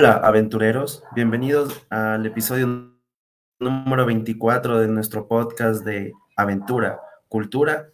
[0.00, 2.96] Hola aventureros, bienvenidos al episodio
[3.58, 7.92] número 24 de nuestro podcast de aventura, cultura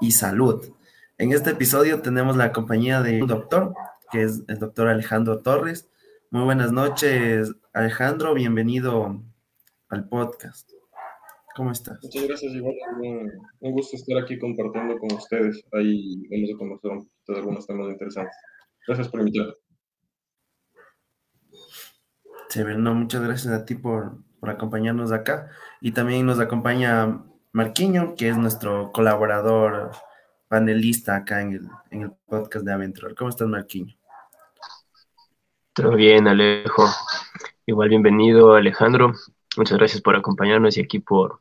[0.00, 0.72] y salud.
[1.18, 3.74] En este episodio tenemos la compañía de un doctor,
[4.12, 5.90] que es el doctor Alejandro Torres.
[6.30, 9.20] Muy buenas noches, Alejandro, bienvenido
[9.88, 10.70] al podcast.
[11.56, 11.98] ¿Cómo estás?
[12.04, 12.76] Muchas gracias, igual.
[13.00, 15.60] Un, gusto estar aquí compartiendo con ustedes.
[15.72, 18.36] Ahí vamos a conocer algunos temas interesantes.
[18.86, 19.54] Gracias por invitarme.
[22.56, 25.50] No, muchas gracias a ti por, por acompañarnos acá.
[25.80, 29.92] Y también nos acompaña Marquiño, que es nuestro colaborador
[30.48, 33.14] panelista acá en el, en el podcast de Aventura.
[33.16, 33.94] ¿Cómo estás, Marquiño?
[35.74, 36.86] Todo bien, Alejo.
[37.66, 39.12] Igual bienvenido, Alejandro.
[39.56, 41.40] Muchas gracias por acompañarnos y aquí por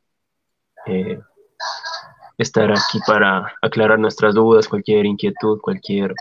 [0.85, 1.19] eh,
[2.37, 6.13] estar aquí para aclarar nuestras dudas, cualquier inquietud, cualquier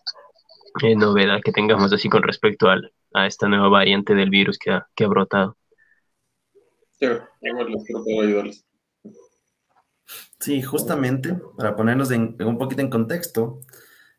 [0.83, 4.71] eh, novedad que tengamos así con respecto al, a esta nueva variante del virus que
[4.73, 5.57] ha, que ha brotado.
[6.99, 7.07] Sí,
[8.23, 8.65] ayudarles.
[10.67, 13.59] Justamente, para ponernos en, un poquito en contexto,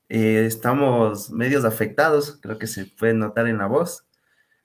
[0.10, 4.06] eh, estamos medios afectados, creo que se puede notar en la voz.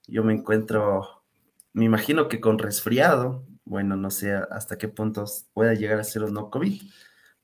[0.09, 1.25] Yo me encuentro,
[1.73, 6.25] me imagino que con resfriado, bueno, no sé hasta qué puntos pueda llegar a ser
[6.25, 6.83] o no COVID.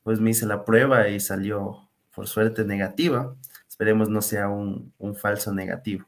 [0.03, 3.36] Pues me hice la prueba y salió, por suerte, negativa.
[3.69, 6.06] Esperemos no sea un, falso negativo.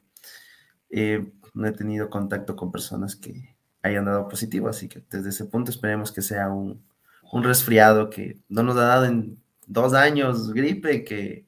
[0.91, 5.45] Eh, no he tenido contacto con personas que hayan dado positivo, así que desde ese
[5.45, 6.85] punto esperemos que sea un,
[7.31, 11.47] un resfriado que no nos ha dado en dos años gripe, que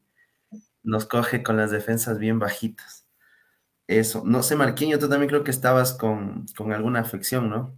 [0.83, 3.07] nos coge con las defensas bien bajitas.
[3.87, 7.77] Eso, no sé, Marquiño, tú también creo que estabas con, con alguna afección, ¿no?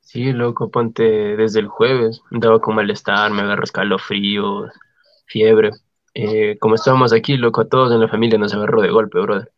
[0.00, 1.02] Sí, loco, ponte
[1.36, 4.70] desde el jueves, daba con malestar, me agarró escalofríos,
[5.26, 5.70] fiebre.
[6.14, 9.52] Eh, como estábamos aquí, loco, a todos en la familia nos agarró de golpe, brother.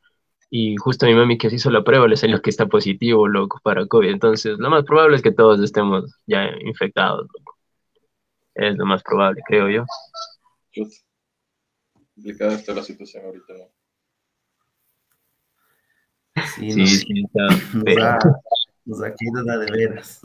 [0.50, 3.26] Y justo a mi mami que se hizo la prueba le salió que está positivo,
[3.26, 4.10] loco, para COVID.
[4.10, 7.56] Entonces, lo más probable es que todos estemos ya infectados, loco.
[8.54, 9.84] Es lo más probable, creo yo.
[12.14, 13.64] Complicada está la situación ahorita, ¿no?
[16.56, 17.24] Sí, sí, sí
[17.84, 18.18] está.
[18.84, 20.22] Nos ha de veras.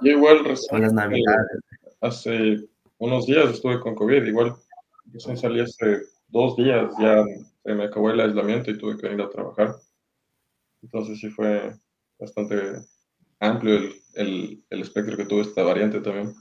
[0.00, 1.60] Yo igual recién, las navidades.
[2.00, 4.54] hace unos días estuve con COVID, igual
[5.12, 7.24] recién salí hace dos días, ya
[7.62, 9.76] se me acabó el aislamiento y tuve que venir a trabajar.
[10.82, 11.74] Entonces sí fue
[12.18, 12.80] bastante
[13.38, 16.34] amplio el, el, el espectro que tuvo esta variante también.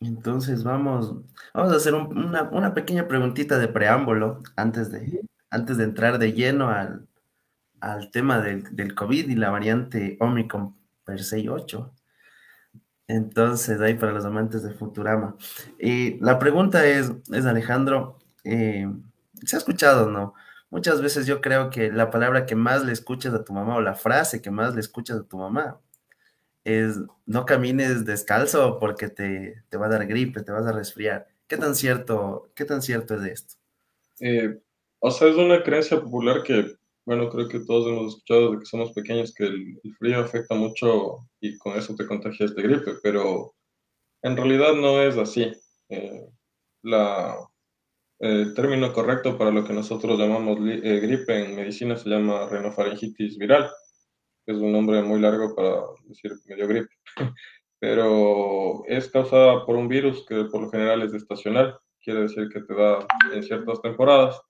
[0.00, 1.14] Entonces vamos,
[1.54, 6.32] vamos a hacer una, una, pequeña preguntita de preámbulo antes de, antes de entrar de
[6.32, 7.08] lleno al,
[7.80, 11.94] al tema del, del, COVID y la variante Omicron per se 8.
[13.06, 15.36] Entonces, ahí para los amantes de Futurama.
[15.78, 18.86] Y la pregunta es, es Alejandro, eh,
[19.44, 20.34] ¿se ha escuchado no?
[20.70, 23.80] Muchas veces yo creo que la palabra que más le escuchas a tu mamá o
[23.80, 25.80] la frase que más le escuchas a tu mamá
[26.64, 31.28] es no camines descalzo porque te, te va a dar gripe, te vas a resfriar.
[31.46, 33.54] ¿Qué tan cierto, qué tan cierto es esto?
[34.20, 34.58] Eh,
[34.98, 36.76] o sea, es una creencia popular que
[37.06, 41.18] bueno, creo que todos hemos escuchado de que somos pequeños que el, frío afecta mucho
[41.40, 43.54] y con eso te contagias de gripe, pero
[44.22, 45.52] en realidad no es así.
[45.90, 46.26] Eh,
[46.82, 47.36] la,
[48.18, 53.38] el término correcto para lo que nosotros llamamos eh, gripe en medicina se llama renofaringitis
[53.38, 53.70] viral,
[54.46, 56.94] es un nombre muy largo para decir medio gripe,
[57.78, 62.60] pero es causada por un virus que por lo general es estacional, quiere decir que
[62.60, 64.40] te da en ciertas temporadas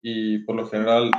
[0.00, 1.10] y por lo general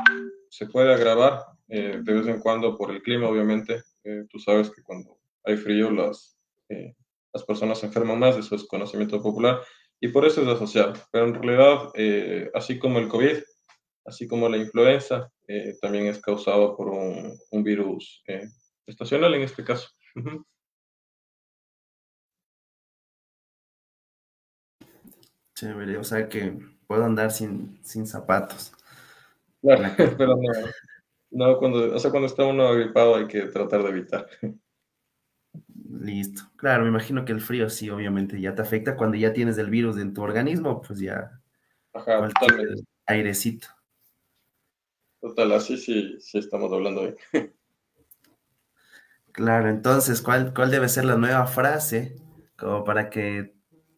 [0.50, 3.82] se puede agravar eh, de vez en cuando por el clima, obviamente.
[4.03, 6.38] Eh, tú sabes que cuando hay frío las,
[6.70, 6.94] eh,
[7.34, 9.62] las personas se enferman más, eso es conocimiento popular,
[10.03, 10.94] y por eso es asociado.
[11.14, 11.90] Pero en realidad,
[12.53, 13.38] así como el COVID,
[14.03, 15.31] así como la influenza,
[15.81, 18.22] también es causado por un, un virus
[18.85, 19.88] estacional en este caso.
[25.55, 26.53] Chévere, o sea que
[26.85, 28.73] puedo andar sin, sin zapatos.
[29.61, 29.84] Claro,
[30.17, 30.52] pero no,
[31.32, 34.28] no cuando, o sea, cuando está uno agripado hay que tratar de evitar.
[35.99, 36.41] Listo.
[36.55, 39.69] Claro, me imagino que el frío sí, obviamente, ya te afecta cuando ya tienes el
[39.69, 41.40] virus en tu organismo, pues ya.
[41.93, 42.84] Ajá, totalmente.
[43.05, 43.67] Airecito.
[45.22, 47.16] Total, así sí, sí estamos hablando hoy.
[49.31, 52.16] Claro, entonces, ¿cuál, ¿cuál debe ser la nueva frase?
[52.55, 53.55] Como para que,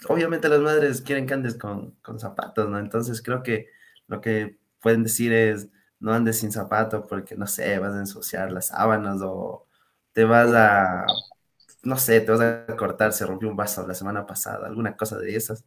[0.08, 2.80] obviamente las madres quieren que andes con, con zapatos, ¿no?
[2.80, 3.68] Entonces creo que
[4.08, 5.70] lo que pueden decir es,
[6.00, 9.68] no andes sin zapato porque, no sé, vas a ensuciar las sábanas o
[10.14, 11.06] te vas a,
[11.86, 15.18] no sé, te vas a cortar, se rompió un vaso la semana pasada, alguna cosa
[15.18, 15.64] de esas,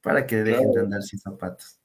[0.00, 1.78] para que dejen de andar sin zapatos.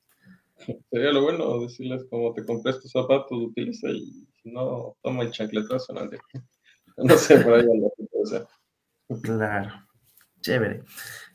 [0.89, 5.31] Sería lo bueno decirles como te compré estos zapatos, utiliza y si no, toma el
[5.31, 6.09] chancletazo, ¿no?
[6.97, 8.47] No sé, por ahí o sea.
[9.21, 9.85] Claro,
[10.39, 10.83] chévere.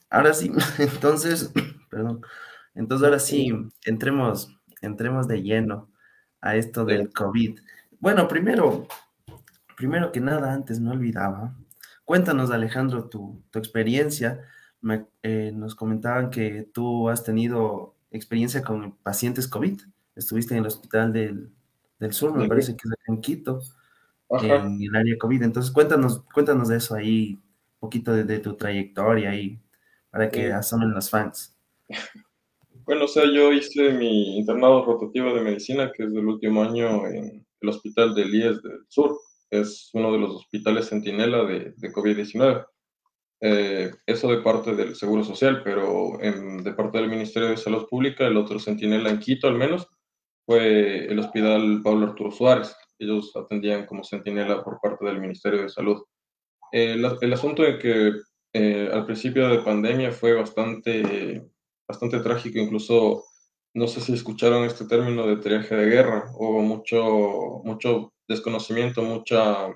[0.08, 1.52] Ahora sí, entonces,
[1.90, 2.22] perdón,
[2.74, 3.52] entonces ahora sí,
[3.84, 5.90] entremos, entremos de lleno
[6.40, 7.60] a esto del COVID.
[7.98, 8.88] Bueno, primero,
[9.76, 11.54] primero que nada, antes no olvidaba,
[12.10, 14.40] cuéntanos Alejandro tu, tu experiencia.
[15.22, 19.80] Eh, nos comentaban que tú has tenido experiencia con pacientes COVID.
[20.16, 21.52] Estuviste en el hospital del,
[22.00, 23.60] del sur, me parece que es en Quito,
[24.42, 25.44] en el área COVID.
[25.44, 29.60] Entonces, cuéntanos, cuéntanos de eso ahí, un poquito de, tu trayectoria ahí,
[30.10, 31.54] para que asomen los fans.
[32.86, 37.06] Bueno, o sea, yo hice mi internado rotativo de medicina, que es del último año
[37.06, 39.16] en el hospital del IES del sur.
[39.50, 42.64] Es uno de los hospitales centinela de, de COVID-19.
[43.42, 48.26] Eh, eso de parte del Seguro Social, pero de parte del Ministerio de Salud Pública,
[48.26, 49.88] el otro centinela en Quito al menos,
[50.44, 52.76] fue el Hospital Pablo Arturo Suárez.
[52.98, 56.02] Ellos atendían como centinela por parte del Ministerio de Salud.
[56.72, 58.12] Eh, el asunto de que
[58.52, 61.42] eh, al principio de pandemia fue bastante,
[61.88, 63.24] bastante trágico, incluso
[63.74, 69.68] no sé si escucharon este término de triaje de guerra, hubo mucho, mucho desconocimiento, mucha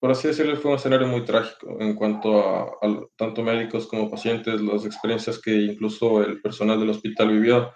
[0.00, 2.78] por así decirlo, fue un escenario muy trágico en cuanto a,
[3.16, 7.70] tanto médicos como pacientes, las experiencias que incluso el personal del hospital vivió,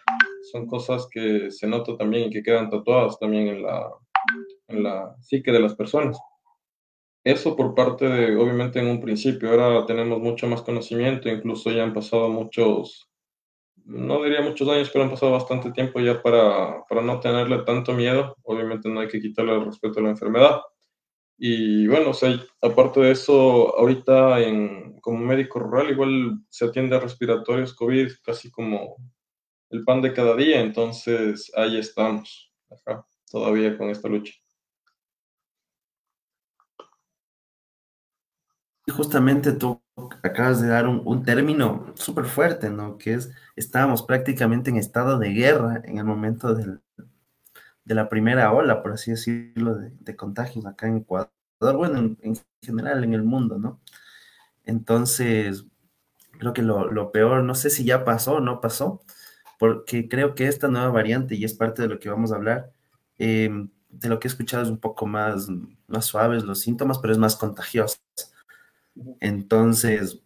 [0.51, 3.91] son cosas que se notan también y que quedan tatuadas también en la,
[4.69, 6.19] en la psique de las personas.
[7.25, 11.83] Eso por parte de, obviamente en un principio, ahora tenemos mucho más conocimiento, incluso ya
[11.83, 13.07] han pasado muchos,
[13.85, 17.93] no diría muchos años, pero han pasado bastante tiempo ya para, para no tenerle tanto
[17.93, 18.35] miedo.
[18.75, 20.61] Obviamente no hay que quitarle el respeto a la enfermedad
[21.37, 26.97] y bueno, o sea, aparte de eso, ahorita en, como médico rural igual se atiende
[26.97, 28.97] a respiratorios COVID casi como
[29.71, 32.53] el pan de cada día, entonces ahí estamos,
[33.31, 34.33] todavía con esta lucha.
[38.87, 39.83] Justamente tú
[40.23, 42.97] acabas de dar un, un término súper fuerte, ¿no?
[42.97, 46.81] Que es, estábamos prácticamente en estado de guerra en el momento del,
[47.85, 53.05] de la primera ola, por así decirlo, de, contagios acá en Ecuador, bueno, en, general
[53.05, 53.81] en el mundo, ¿no?
[54.65, 55.67] Entonces,
[56.39, 59.03] creo que lo, peor, no sé si ya pasó o no pasó,
[59.59, 62.73] porque creo que esta nueva variante, y es parte de lo que vamos a hablar,
[63.19, 65.49] em, de lo que he escuchado es un poco más,
[65.87, 67.99] más suaves los síntomas, pero es más contagiosa.
[69.21, 70.23] Entonces,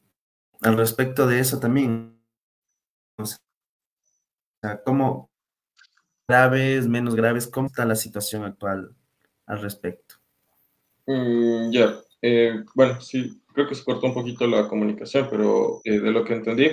[0.63, 2.19] al respecto de eso también,
[3.19, 3.41] o sea,
[4.85, 5.31] ¿cómo,
[6.29, 7.47] graves, menos graves?
[7.47, 8.95] ¿Cómo está la situación actual
[9.47, 10.17] al respecto?
[11.07, 15.99] Mm, ya, eh, bueno, sí, creo que se cortó un poquito la comunicación, pero eh,
[15.99, 16.69] de lo que entendí,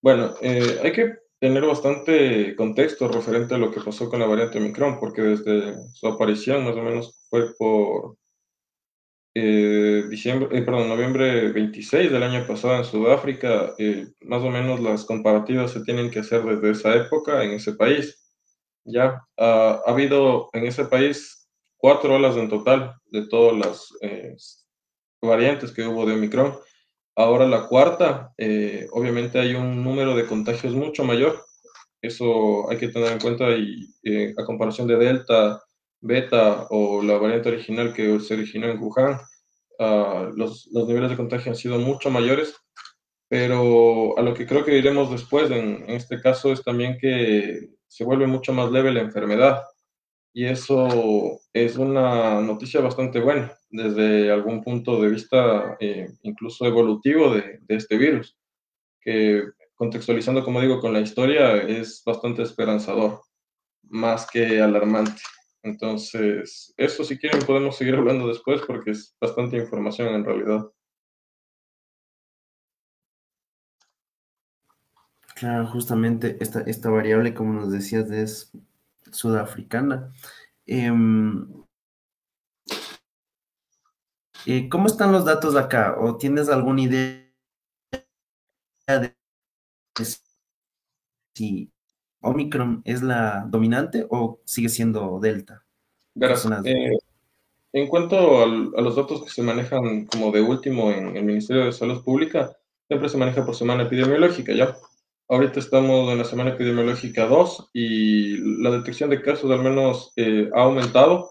[0.00, 4.56] bueno, eh, hay que tener bastante contexto referente a lo que pasó con la variante
[4.56, 8.16] Omicron, porque desde su aparición, más o menos, fue por
[9.34, 13.74] diciembre, perdón, noviembre 26 del año pasado en Sudáfrica,
[14.22, 18.25] más o menos las comparativas se tienen que hacer desde esa época en ese país.
[18.86, 24.36] Ya ha habido en ese país cuatro olas en total de todas las eh,
[25.20, 26.56] variantes que hubo de Omicron.
[27.16, 31.42] Ahora la cuarta, eh, obviamente hay un número de contagios mucho mayor.
[32.00, 35.62] Eso hay que tener en cuenta y eh, a comparación de Delta,
[36.00, 39.18] Beta o la variante original que se originó en Wuhan,
[39.80, 42.54] ah, los, los, niveles de contagio han sido mucho mayores.
[43.28, 47.75] Pero a lo que creo que iremos después en, en este caso es también que
[47.96, 49.62] se vuelve mucho más leve la enfermedad.
[50.34, 57.32] Y eso es una noticia bastante buena desde algún punto de vista eh, incluso evolutivo
[57.32, 58.36] de, de, este virus,
[59.00, 63.22] que contextualizando, como digo, con la historia es bastante esperanzador,
[63.84, 65.22] más que alarmante.
[65.62, 70.66] Entonces, eso si quieren podemos seguir hablando después porque es bastante información en realidad.
[75.36, 78.52] Claro, justamente esta, esta variable, como nos decías, es
[79.12, 80.10] sudafricana.
[80.64, 81.46] Em,
[84.46, 85.94] eh, ¿Cómo están los datos acá?
[86.00, 87.26] ¿O tienes alguna idea
[88.88, 89.14] de
[91.34, 91.70] si
[92.22, 95.66] Omicron es la dominante o sigue siendo Delta?
[96.14, 96.96] Verás, eh,
[97.74, 101.72] en cuanto a los datos que se manejan como de último en el Ministerio de
[101.72, 102.56] Salud Pública,
[102.88, 104.74] siempre se maneja por semana epidemiológica, ¿ya?
[105.28, 110.48] Ahorita estamos en la semana epidemiológica 2 y la detección de casos al menos eh,
[110.54, 111.30] ha aumentado.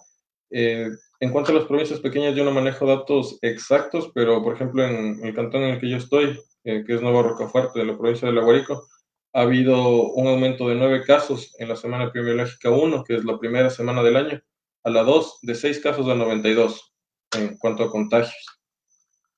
[0.51, 0.89] Eh,
[1.21, 5.23] en cuanto a las provincias pequeñas, yo no manejo datos exactos, pero por ejemplo en
[5.23, 8.27] el cantón en el que yo estoy, eh, que es Nueva Rocafuerte, de la provincia
[8.27, 8.85] de La Guarico,
[9.31, 13.39] ha habido un aumento de nueve casos en la semana epidemiológica 1, que es la
[13.39, 14.41] primera semana del año,
[14.83, 16.93] a la 2, de seis casos a 92
[17.37, 18.45] en cuanto a contagios.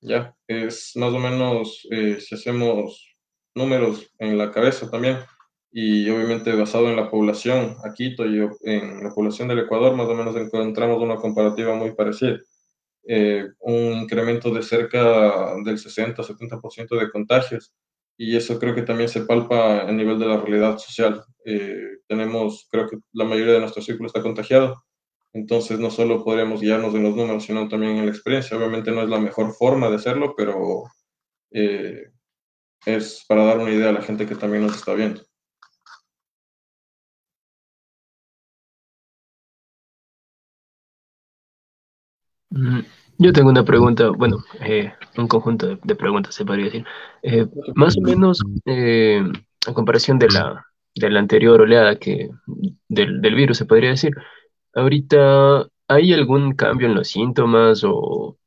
[0.00, 3.07] Ya, es más o menos, eh, si hacemos
[3.58, 5.18] números en la cabeza también,
[5.70, 8.16] y obviamente basado en la población, aquí
[8.62, 12.38] en la población del Ecuador, más o menos encontramos una comparativa muy parecida.
[13.10, 17.72] Eh, un incremento de cerca del 60-70% de contagios
[18.18, 21.24] y eso creo que también se palpa a nivel de la realidad social.
[21.44, 24.84] Eh, tenemos, creo que la mayoría de nuestro círculo está contagiado,
[25.32, 28.56] entonces no solo podremos guiarnos en los números, sino también en la experiencia.
[28.56, 30.84] Obviamente no es la mejor forma de hacerlo, pero
[31.50, 32.10] eh,
[32.86, 35.22] es para dar una idea a la gente que también nos está viendo.
[42.50, 42.80] Mm,
[43.18, 46.84] yo tengo una pregunta, bueno, eh, un conjunto de, preguntas se podría decir.
[47.22, 49.22] Eh, más o menos, eh,
[49.66, 52.30] a comparación de la, de la anterior oleada que,
[52.88, 54.12] del, del virus, se podría decir,
[54.74, 58.38] ahorita, ¿hay algún cambio en los síntomas o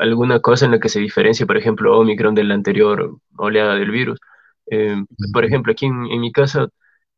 [0.00, 3.90] alguna cosa en la que se diferencia, por ejemplo, Omicron de la anterior oleada del
[3.90, 4.18] virus?
[5.32, 6.68] por ejemplo, aquí en, en mi casa,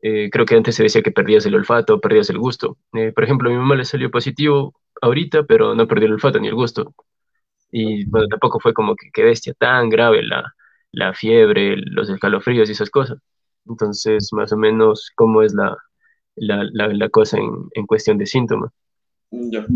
[0.00, 2.76] creo que antes se decía que perdías el olfato, perdías el gusto.
[3.14, 6.48] por ejemplo, a mi mamá le salió positivo ahorita, pero no perdió el olfato ni
[6.48, 6.94] el gusto.
[7.70, 10.54] Y bueno, tampoco fue como que, bestia tan grave la,
[10.92, 13.18] la fiebre, los escalofríos y esas cosas.
[13.66, 15.76] Entonces, más o menos, ¿cómo es la,
[16.36, 18.70] la, la, cosa en, en, cuestión de síntomas?
[19.30, 19.66] Ya.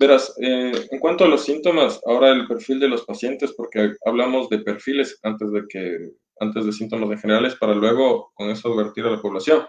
[0.00, 4.48] Verás, eh, en cuanto a los síntomas, ahora el perfil de los pacientes, porque hablamos
[4.48, 9.04] de perfiles antes de que antes de síntomas en generales, para luego con eso advertir
[9.04, 9.66] a la población.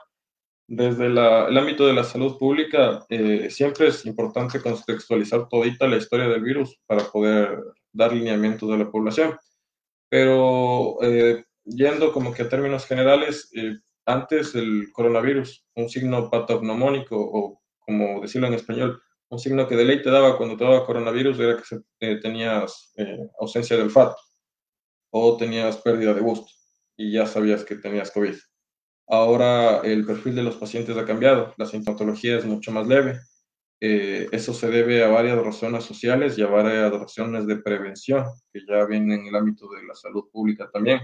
[0.68, 6.30] Desde el ámbito de la salud pública, eh, siempre es importante contextualizar todita la historia
[6.30, 7.62] del virus para poder
[7.92, 9.38] dar lineamientos a la población.
[10.10, 17.18] Pero eh, yendo como que a términos generales, eh, antes el coronavirus, un signo patognomónico
[17.20, 20.86] o como decirlo en español, un signo que de ley te daba cuando te daba
[20.86, 21.64] coronavirus era
[22.00, 22.94] que tenías
[23.40, 24.18] ausencia de olfato
[25.10, 26.52] o tenías pérdida de gusto
[26.98, 28.36] y ya sabías que tenías COVID.
[29.08, 33.20] Ahora el perfil de los pacientes ha cambiado, la sintomatología es mucho más leve.
[33.80, 38.60] Eh, eso se debe a varias razones sociales y a varias razones de prevención, que
[38.68, 41.00] ya vienen en el ámbito de la salud pública también.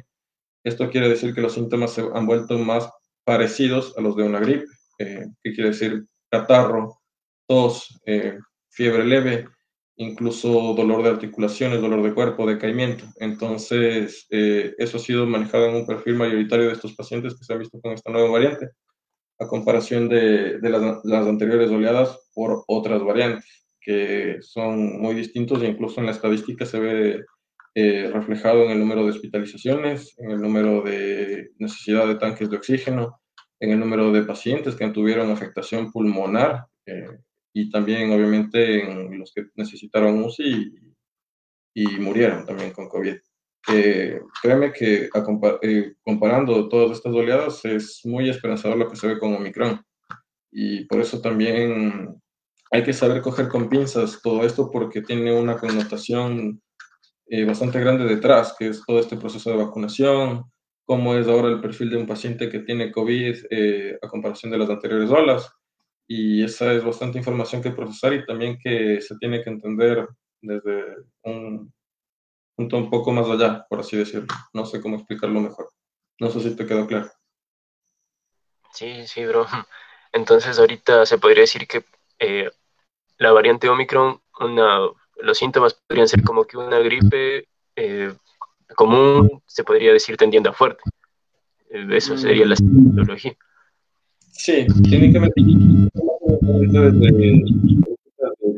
[0.63, 2.89] Esto quiere decir que los síntomas se han vuelto más
[3.23, 4.67] parecidos a los de una gripe,
[4.99, 6.99] eh, que quiere decir catarro,
[7.47, 8.37] tos, eh,
[8.69, 9.47] fiebre leve,
[9.97, 13.05] incluso dolor de articulaciones, dolor de cuerpo, decaimiento.
[13.19, 17.53] Entonces, eh, eso ha sido manejado en un perfil mayoritario de estos pacientes que se
[17.53, 18.69] han visto con esta nueva variante,
[19.39, 25.99] a comparación de, las, anteriores oleadas por otras variantes, que son muy distintos e incluso
[25.99, 27.25] en la estadística se ve
[27.75, 32.57] eh, reflejado en el número de hospitalizaciones, en el número de necesidad de tanques de
[32.57, 33.19] oxígeno,
[33.59, 36.65] en el número de pacientes que tuvieron afectación pulmonar,
[37.59, 40.93] y también obviamente en los que necesitaron UCI
[41.73, 43.15] y, y murieron también con COVID.
[43.73, 45.09] Eh, créeme que
[45.63, 49.83] eh, comparando todas estas oleadas es muy esperanzador lo que se ve con Omicron.
[50.51, 52.21] Y por eso también
[52.69, 56.61] hay que saber coger con pinzas todo esto porque tiene una connotación
[57.25, 60.43] eh, bastante grande detrás, que es todo este proceso de vacunación,
[60.85, 63.35] cómo es ahora el perfil de un paciente que tiene COVID
[63.99, 65.51] a comparación de las anteriores olas
[66.07, 70.07] y esa es bastante información que procesar y también que se tiene que entender
[70.41, 71.73] desde un
[72.55, 74.27] punto un poco más allá, por así decirlo.
[74.53, 75.71] No sé cómo explicarlo mejor.
[76.19, 77.11] No sé si te quedó claro.
[78.73, 79.45] Sí, sí, bro.
[80.13, 81.83] Entonces ahorita se podría decir que
[82.19, 82.49] eh,
[83.17, 84.79] la variante Omicron, una,
[85.17, 88.13] los síntomas podrían ser como que una gripe eh,
[88.75, 90.83] común, se podría decir tendiendo a fuerte.
[91.69, 93.35] Eh, eso sería la sintomatología.
[94.37, 95.31] Sí, meter
[96.93, 97.43] desde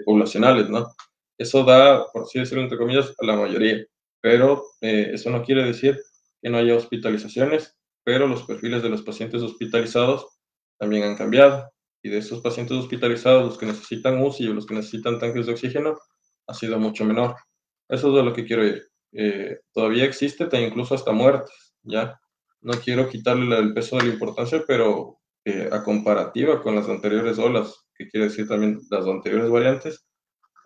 [0.06, 0.94] poblacionales, ¿no?
[1.38, 3.86] Eso da, por así decirlo, entre comillas, a la mayoría,
[4.22, 5.98] pero eh, eso no quiere decir
[6.42, 10.28] que no haya hospitalizaciones, pero los perfiles de los pacientes hospitalizados
[10.78, 11.72] también han cambiado.
[12.04, 15.54] Y de esos pacientes hospitalizados, los que necesitan UCI o los que necesitan tanques de
[15.54, 15.98] oxígeno,
[16.48, 17.36] ha sido mucho menor.
[17.88, 18.84] Eso es de lo que quiero ir.
[19.14, 22.20] Eh, todavía existe, incluso hasta muertes, ¿ya?
[22.62, 25.19] No quiero quitarle el peso de la importancia, pero
[25.72, 30.06] a comparativa con las anteriores olas, que quiere decir también las anteriores variantes,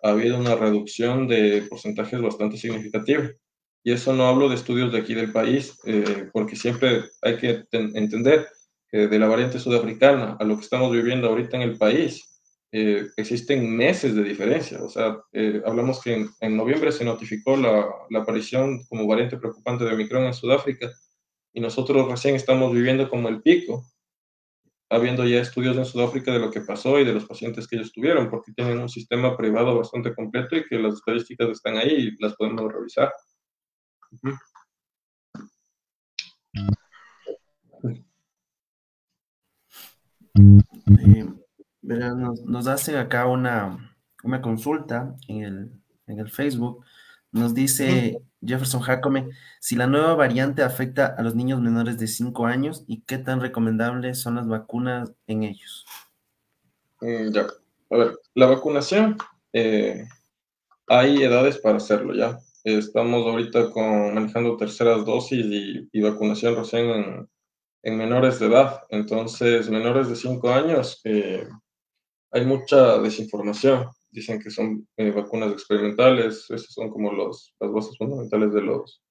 [0.02, 3.30] ha habido una reducción de porcentajes bastante significativa.
[3.82, 7.64] Y eso no hablo de estudios de aquí del país, eh, porque siempre hay que
[7.72, 8.48] entender
[8.88, 12.34] que de la variante sudafricana a lo que estamos viviendo ahorita en el país,
[12.76, 14.82] eh, existen meses de diferencia.
[14.82, 19.84] O sea, eh, hablamos que en, noviembre se notificó la, la, aparición como variante preocupante
[19.84, 20.90] de Omicron en Sudáfrica
[21.52, 23.86] y nosotros recién estamos viviendo como el pico,
[24.90, 27.92] habiendo ya estudios en Sudáfrica de lo que pasó y de los pacientes que ellos
[27.92, 32.22] tuvieron, porque tienen un sistema privado bastante completo y que las estadísticas están ahí y
[32.22, 33.12] las podemos revisar.
[40.36, 41.32] Eh,
[41.82, 45.70] nos, nos, hacen acá una, una consulta en el,
[46.06, 46.84] en el Facebook.
[47.34, 52.46] Nos dice Jefferson Jacome, si la nueva variante afecta a los niños menores de 5
[52.46, 55.84] años y qué tan recomendables son las vacunas en ellos.
[57.00, 57.48] Mm, ya,
[57.90, 59.18] a ver, la vacunación,
[59.52, 60.06] eh,
[60.86, 62.38] hay edades para hacerlo ya.
[62.62, 65.44] Estamos ahorita con, manejando terceras dosis
[65.92, 67.28] y, vacunación recién en,
[67.82, 68.84] en, menores de edad.
[68.90, 71.48] Entonces, menores de 5 años, eh,
[72.30, 77.98] hay mucha desinformación dicen que son eh, vacunas experimentales, esas son como los, las bases
[77.98, 79.02] fundamentales de los,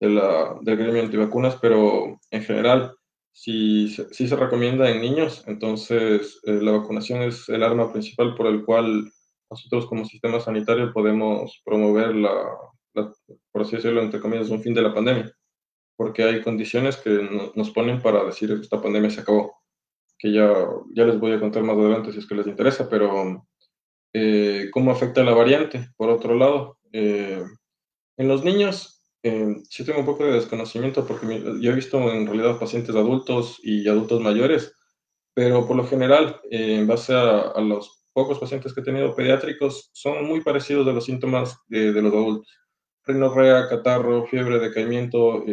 [0.00, 2.94] de la, del gremio antivacunas, pero en general
[3.32, 8.46] si, si se recomienda en niños, entonces eh, la vacunación es el arma principal por
[8.46, 9.12] el cual
[9.50, 12.32] nosotros como sistema sanitario podemos promover la,
[13.52, 15.30] por así decirlo, entre comillas, un fin de la pandemia,
[15.96, 19.56] porque hay condiciones que nos ponen para decir esta pandemia se acabó,
[20.18, 20.54] que ya,
[20.94, 23.46] ya les voy a contar más adelante si es que les interesa, pero
[24.12, 25.90] eh, cómo afecta la variante.
[25.96, 27.42] Por otro lado, eh,
[28.16, 31.26] en los niños eh, sí tengo un poco de desconocimiento porque
[31.60, 34.72] yo he visto en realidad pacientes adultos y adultos mayores,
[35.34, 40.24] pero por lo general, en base a, los pocos pacientes que he tenido pediátricos, son
[40.24, 42.50] muy parecidos a los síntomas de, los adultos.
[43.04, 45.44] Rinorrea, catarro, fiebre, decaimiento,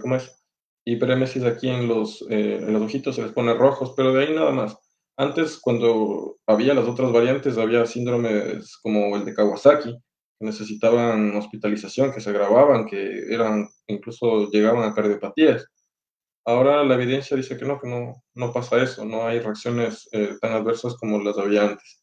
[0.00, 0.44] ¿cómo es?
[0.84, 4.50] Hiperemesis aquí en los, en los ojitos se les pone rojos, pero de ahí nada
[4.50, 4.78] más.
[5.16, 9.92] Antes, cuando había las otras variantes, había síndromes como el de Kawasaki,
[10.38, 15.66] que necesitaban hospitalización, que se agravaban, que eran, incluso llegaban a cardiopatías.
[16.44, 20.36] Ahora la evidencia dice que no, que no, no pasa eso, no hay reacciones eh,
[20.40, 22.02] tan adversas como las había antes.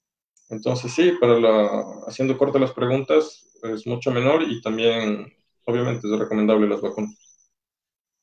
[0.49, 5.31] Entonces sí, para la, haciendo cortas las preguntas, es mucho menor y también,
[5.65, 7.17] obviamente, es recomendable las vacunas.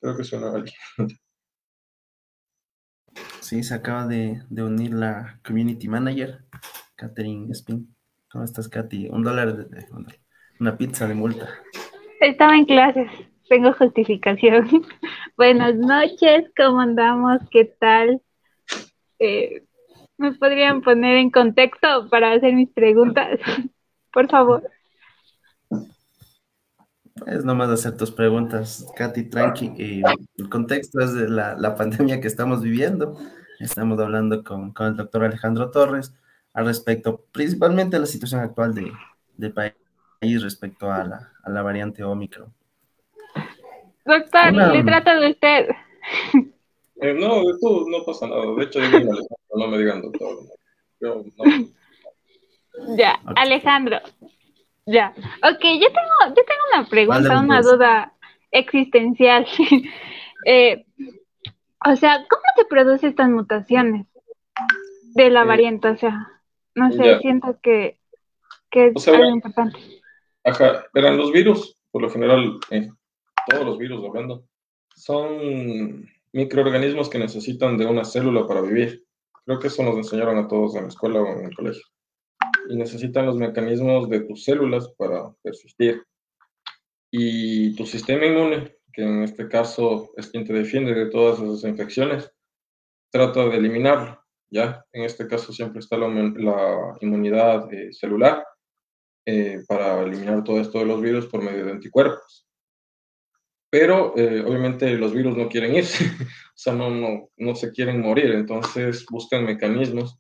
[0.01, 0.75] Creo que suena alguien.
[3.47, 6.41] Sí, se acaba de, unir la community manager,
[6.97, 7.95] Catherine Spin.
[8.29, 9.09] ¿Cómo estás, Katy?
[9.09, 9.87] Un dólar, de,
[10.59, 11.49] una pizza de multa.
[12.21, 13.09] Estaba en clases,
[13.49, 14.69] tengo justificación.
[15.37, 17.39] Buenas noches, ¿cómo andamos?
[17.53, 18.21] ¿Qué tal?
[19.21, 19.63] Eh,
[20.19, 23.39] ¿Me podrían poner en contexto para hacer mis preguntas?
[24.13, 24.69] Por favor.
[27.25, 30.03] Es nomás hacer tus preguntas, Katy, tranqui.
[30.37, 33.17] el contexto es de la, pandemia que estamos viviendo.
[33.59, 36.15] Estamos hablando con, el doctor Alejandro Torres
[36.53, 38.93] al respecto, principalmente de la situación actual de,
[39.37, 42.53] del país respecto a la, a la variante Omicron.
[44.05, 45.69] Doctor, le trata de usted.
[46.99, 48.43] Eh, no, tú no pasa nada.
[48.57, 48.81] De hecho,
[49.55, 50.39] no me digan doctor.
[52.97, 53.99] Ya, Alejandro,
[54.87, 58.13] ya, ok, yo tengo, yo tengo una pregunta, una duda
[58.51, 59.47] existencial.
[60.49, 60.85] Eh,
[61.85, 64.07] o sea, ¿cómo se producen estas mutaciones
[65.15, 65.89] de la variante?
[65.89, 66.29] O sea,
[66.75, 67.99] no sé, siento que,
[68.71, 69.77] es algo importante.
[70.45, 72.89] Ajá, eran los virus, por lo general, eh,
[73.49, 74.45] todos los virus hablando,
[74.95, 79.05] son microorganismos que necesitan de una célula para vivir.
[79.47, 81.83] Creo que eso nos enseñaron a todos en la escuela o en el colegio
[82.69, 86.03] y necesitan los mecanismos de tus células para persistir.
[87.11, 91.69] Y tu sistema inmune, que en este caso es quien te defiende de todas esas
[91.71, 92.31] infecciones,
[93.11, 94.21] trata de eliminarlo.
[94.51, 94.85] ¿ya?
[94.93, 96.09] En este caso siempre está la,
[97.01, 98.45] inmunidad eh, celular
[99.25, 102.47] eh, para eliminar todo esto de los virus por medio de anticuerpos.
[103.71, 108.01] Pero eh, obviamente los virus no quieren irse, o sea, no, no, no se quieren
[108.01, 110.19] morir, entonces buscan mecanismos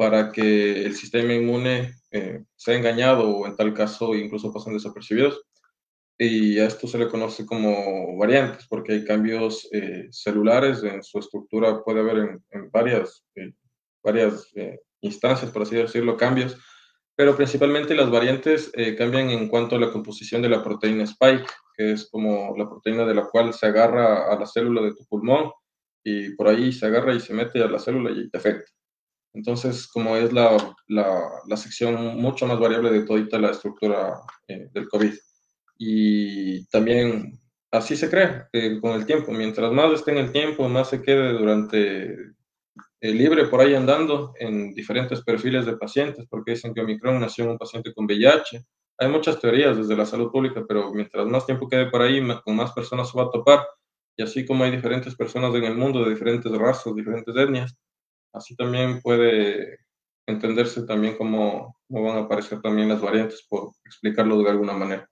[0.00, 5.42] para que el sistema inmune eh, sea engañado o en tal caso incluso pasen desapercibidos.
[6.18, 11.18] Y a esto se le conoce como variantes porque hay cambios eh, celulares en su
[11.18, 13.52] estructura, puede haber en, varias, eh,
[14.02, 14.50] varias
[15.02, 16.56] instancias, por así decirlo, cambios,
[17.14, 21.92] pero principalmente las variantes cambian en cuanto a la composición de la proteína spike, que
[21.92, 25.52] es como la proteína de la cual se agarra a la célula de tu pulmón
[26.02, 28.79] y por ahí se agarra y se mete a la célula y te afecta.
[29.32, 34.88] Entonces, como es la, la, sección mucho más variable de toda la estructura eh, del
[34.88, 35.12] COVID.
[35.78, 37.40] Y también
[37.70, 38.48] así se cree
[38.80, 39.32] con el tiempo.
[39.32, 42.12] Mientras más esté en el tiempo, más se quede durante
[43.02, 47.44] eh, libre por ahí andando en diferentes perfiles de pacientes, porque dicen que Omicron nació
[47.44, 48.62] en un paciente con VIH,
[48.98, 52.56] hay muchas teorías desde la salud pública, pero mientras más tiempo quede por ahí, con
[52.56, 53.66] más personas se va a topar.
[54.18, 57.74] Y así como hay diferentes personas en el mundo de diferentes razas, diferentes etnias,
[58.32, 59.78] así también puede
[60.26, 65.08] entenderse también cómo, van a aparecer también las variantes, por explicarlo de alguna manera.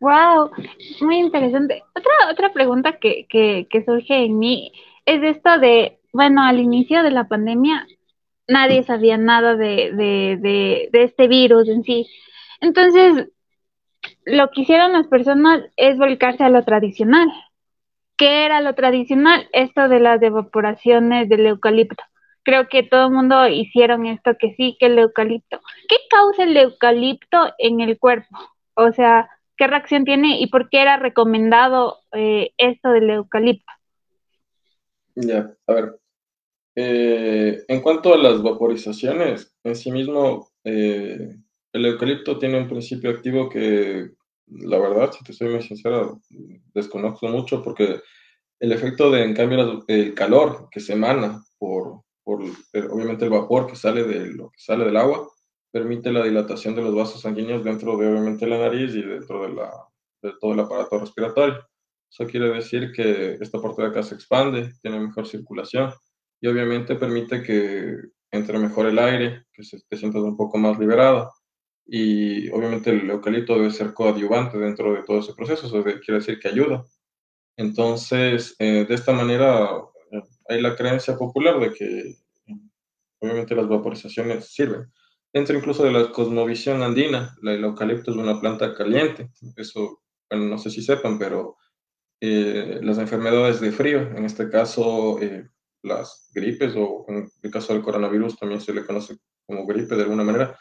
[0.00, 0.50] Wow,
[1.00, 1.82] muy interesante.
[1.94, 4.72] Otra, otra pregunta que, que, que surge en mí
[5.06, 7.86] es esto de, bueno, al inicio de la pandemia
[8.48, 12.06] nadie sabía nada de, de, de, de este virus en sí.
[12.60, 13.28] Entonces,
[14.24, 17.28] lo que hicieron las personas es volcarse a lo tradicional.
[18.16, 19.48] ¿Qué era lo tradicional?
[19.52, 22.02] Esto de las evaporaciones del eucalipto.
[22.42, 25.60] Creo que todo el mundo hicieron esto que sí, que el eucalipto.
[25.88, 28.38] ¿Qué causa el eucalipto en el cuerpo?
[28.74, 33.72] O sea, ¿qué reacción tiene y por qué era recomendado eh, esto del eucalipto?
[35.16, 35.98] Ya, a ver.
[36.74, 41.36] Eh, en cuanto a las vaporizaciones, en sí mismo, eh,
[41.72, 44.10] el eucalipto tiene un principio activo que,
[44.46, 46.20] la verdad, si te soy muy sincero,
[46.74, 48.00] desconozco mucho porque
[48.60, 53.66] el efecto de, en cambio, el calor que se emana por, por obviamente, el vapor
[53.66, 55.28] que sale de lo que sale del agua,
[55.70, 59.54] permite la dilatación de los vasos sanguíneos dentro de, obviamente, la nariz y dentro de,
[59.54, 59.70] la,
[60.22, 61.66] de todo el aparato respiratorio.
[62.10, 65.92] Eso quiere decir que esta parte de acá se expande, tiene mejor circulación
[66.40, 67.96] y obviamente permite que
[68.30, 71.30] entre mejor el aire, que se, te sientas un poco más liberado.
[71.86, 76.38] Y obviamente el eucalipto debe ser coadyuvante dentro de todo ese proceso, eso quiere decir
[76.40, 76.84] que ayuda.
[77.56, 79.68] Entonces, eh, de esta manera
[80.10, 82.16] eh, hay la creencia popular de que
[83.20, 84.92] obviamente las vaporizaciones sirven.
[85.32, 89.30] Dentro incluso de la cosmovisión andina, el eucalipto es una planta caliente.
[89.56, 91.56] Eso, bueno, no sé si sepan, pero
[92.20, 95.48] eh, las enfermedades de frío, en este caso eh,
[95.82, 100.04] las gripes o en el caso del coronavirus también se le conoce como gripe de
[100.04, 100.58] alguna manera,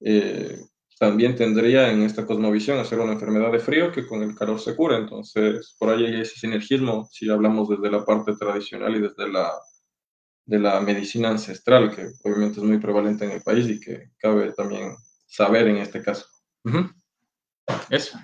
[0.00, 0.58] eh,
[0.98, 4.74] también tendría en esta cosmovisión hacer una enfermedad de frío que con el calor se
[4.74, 4.96] cura.
[4.96, 9.52] Entonces, por ahí hay ese sinergismo si hablamos desde la parte tradicional y desde la,
[10.46, 14.52] de la medicina ancestral, que obviamente es muy prevalente en el país y que cabe
[14.52, 16.26] también saber en este caso.
[17.90, 18.18] Eso.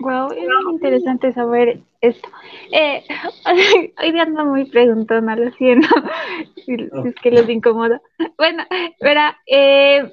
[0.00, 2.28] Wow, es muy interesante saber esto.
[2.72, 3.04] Eh,
[4.02, 5.88] hoy día ando muy preguntona, lo siento,
[6.64, 8.00] si, es que les incomoda.
[8.38, 8.64] Bueno,
[9.00, 10.12] verá, eh,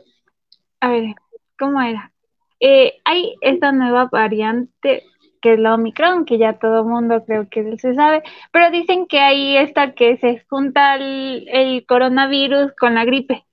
[0.80, 1.16] a ver,
[1.58, 2.12] ¿cómo era?
[2.60, 5.04] Eh, hay esta nueva variante
[5.42, 9.08] que es la Omicron, que ya todo el mundo creo que se sabe, pero dicen
[9.08, 13.44] que hay esta que se junta el, el coronavirus con la gripe.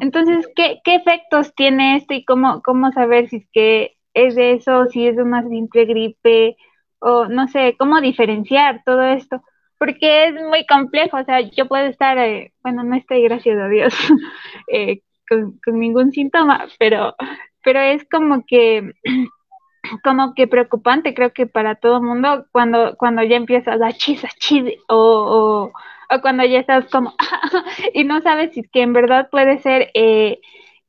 [0.00, 4.52] Entonces, ¿qué, ¿qué efectos tiene esto y cómo, cómo saber si es que es de
[4.52, 6.56] eso, si es de una simple gripe,
[7.02, 9.42] o no sé, cómo diferenciar todo esto,
[9.76, 13.68] porque es muy complejo, o sea, yo puedo estar, eh, bueno, no estoy, gracias a
[13.68, 13.92] Dios,
[14.72, 17.16] eh, con, ningún síntoma, pero,
[17.64, 18.92] pero es como que,
[20.04, 24.22] como que preocupante, creo que para todo el mundo, cuando, cuando ya empiezas a chis,
[24.38, 25.72] chis, o, o,
[26.14, 27.14] o cuando ya estás como,
[27.94, 30.38] y no sabes si que en verdad puede ser eh,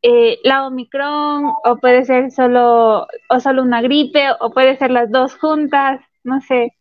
[0.03, 5.09] eh, la Omicron o puede ser solo o solo una gripe o puede ser las
[5.09, 6.75] dos juntas, no sé.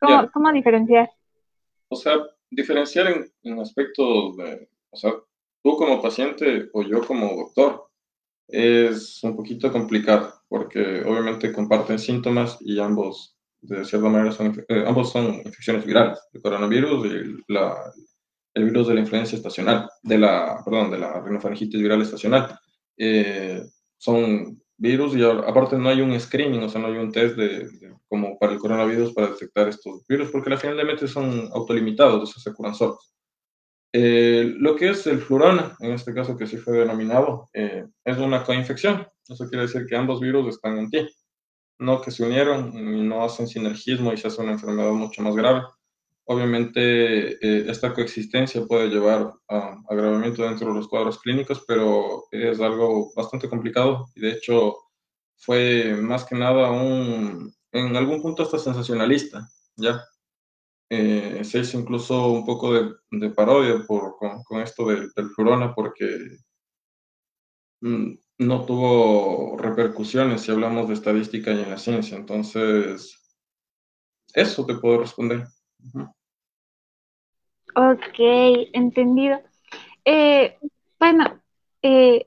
[0.00, 1.10] ¿Cómo, ¿cómo diferenciar?
[1.88, 2.16] O sea,
[2.50, 5.12] diferenciar en, en aspectos de, o sea,
[5.62, 7.88] tú como paciente o yo como doctor
[8.48, 14.84] es un poquito complicado porque obviamente comparten síntomas y ambos de cierta manera son, eh,
[14.86, 17.92] ambos son infecciones virales, el coronavirus y la,
[18.58, 22.58] el virus de la influencia estacional, de la, perdón, de la rinofaringitis viral estacional.
[22.96, 23.62] Eh,
[23.96, 27.68] son virus y aparte no hay un screening, o sea, no hay un test de,
[28.08, 32.74] como para el coronavirus para detectar estos virus, porque finalmente son autolimitados, o se curan
[32.74, 33.12] solos.
[33.92, 38.18] Eh, lo que es el flurona, en este caso que sí fue denominado, eh, es
[38.18, 39.06] una coinfección.
[39.26, 41.08] Eso quiere decir que ambos virus están en ti,
[41.78, 45.34] no que se unieron y no hacen sinergismo y se hace una enfermedad mucho más
[45.34, 45.62] grave.
[46.30, 52.60] Obviamente, eh, esta coexistencia puede llevar a agravamiento dentro de los cuadros clínicos, pero es
[52.60, 54.76] algo bastante complicado y de hecho
[55.38, 60.04] fue más que nada un, en algún punto hasta sensacionalista, ¿ya?
[60.90, 65.30] Eh, se hizo incluso un poco de, parodia por, con, esto del, del
[65.74, 66.36] porque
[67.80, 72.18] mm, no tuvo repercusiones si hablamos de estadística y en la ciencia.
[72.18, 73.18] Entonces,
[74.34, 75.46] eso te puedo responder.
[77.78, 78.18] Ok,
[78.72, 79.40] entendido.
[80.04, 80.58] Eh,
[80.98, 81.40] bueno,
[81.82, 82.26] eh,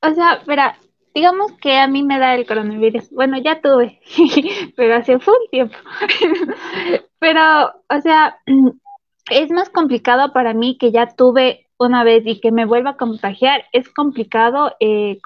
[0.00, 0.78] o sea, verá,
[1.14, 3.10] digamos que a mí me da el coronavirus.
[3.10, 4.00] Bueno, ya tuve,
[4.76, 5.76] pero hace full tiempo.
[7.18, 8.40] pero, o sea,
[9.30, 12.96] es más complicado para mí que ya tuve una vez y que me vuelva a
[12.96, 13.66] contagiar.
[13.72, 14.74] Es complicado.
[14.80, 15.20] Eh,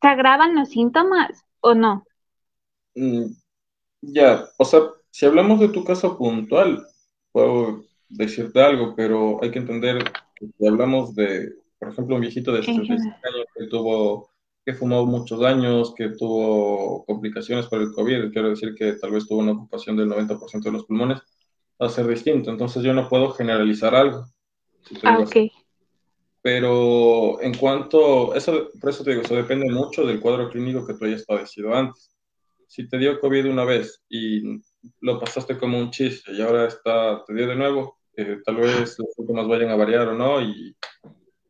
[0.00, 2.06] ¿Se agravan los síntomas o no?
[2.94, 3.26] Mm,
[4.00, 6.82] ya, o sea, si hablamos de tu caso puntual,
[7.30, 12.52] puedo decirte algo, pero hay que entender que si hablamos de, por ejemplo, un viejito
[12.52, 14.30] de 65 años que tuvo,
[14.64, 19.26] que fumó muchos años, que tuvo complicaciones por el COVID, quiero decir que tal vez
[19.26, 21.20] tuvo una ocupación del 90% de los pulmones,
[21.80, 22.50] va a ser distinto.
[22.50, 24.26] Entonces yo no puedo generalizar algo.
[25.02, 25.50] ah, ok.
[26.42, 30.92] Pero en cuanto, eso, por eso te digo, eso depende mucho del cuadro clínico que
[30.92, 32.14] tú hayas padecido antes.
[32.68, 34.60] Si te dio COVID una vez y
[35.00, 38.98] lo pasaste como un chiste y ahora está, te dio de nuevo, eh, tal vez
[38.98, 40.40] los síntomas vayan a variar o no.
[40.40, 40.76] Y,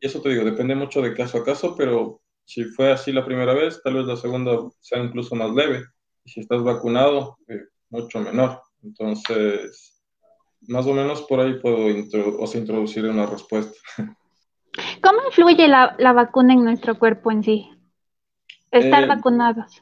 [0.01, 3.53] eso te digo, depende mucho de caso a caso, pero si fue así la primera
[3.53, 5.83] vez, tal vez la segunda sea incluso más leve.
[6.23, 8.61] Y si estás vacunado, eh, mucho menor.
[8.83, 10.03] Entonces,
[10.67, 13.73] más o menos por ahí puedo introducir una respuesta.
[15.01, 17.69] ¿Cómo influye la, la, vacuna en nuestro cuerpo en sí?
[18.71, 19.81] Estar eh, vacunados.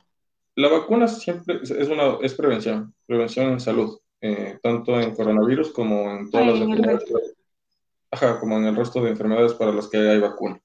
[0.55, 6.11] La vacuna siempre es, una, es prevención, prevención en salud, eh, tanto en coronavirus como
[6.11, 7.35] en todas las enfermedades.
[8.11, 10.59] Ajá, como en el resto de enfermedades para las que hay vacuna.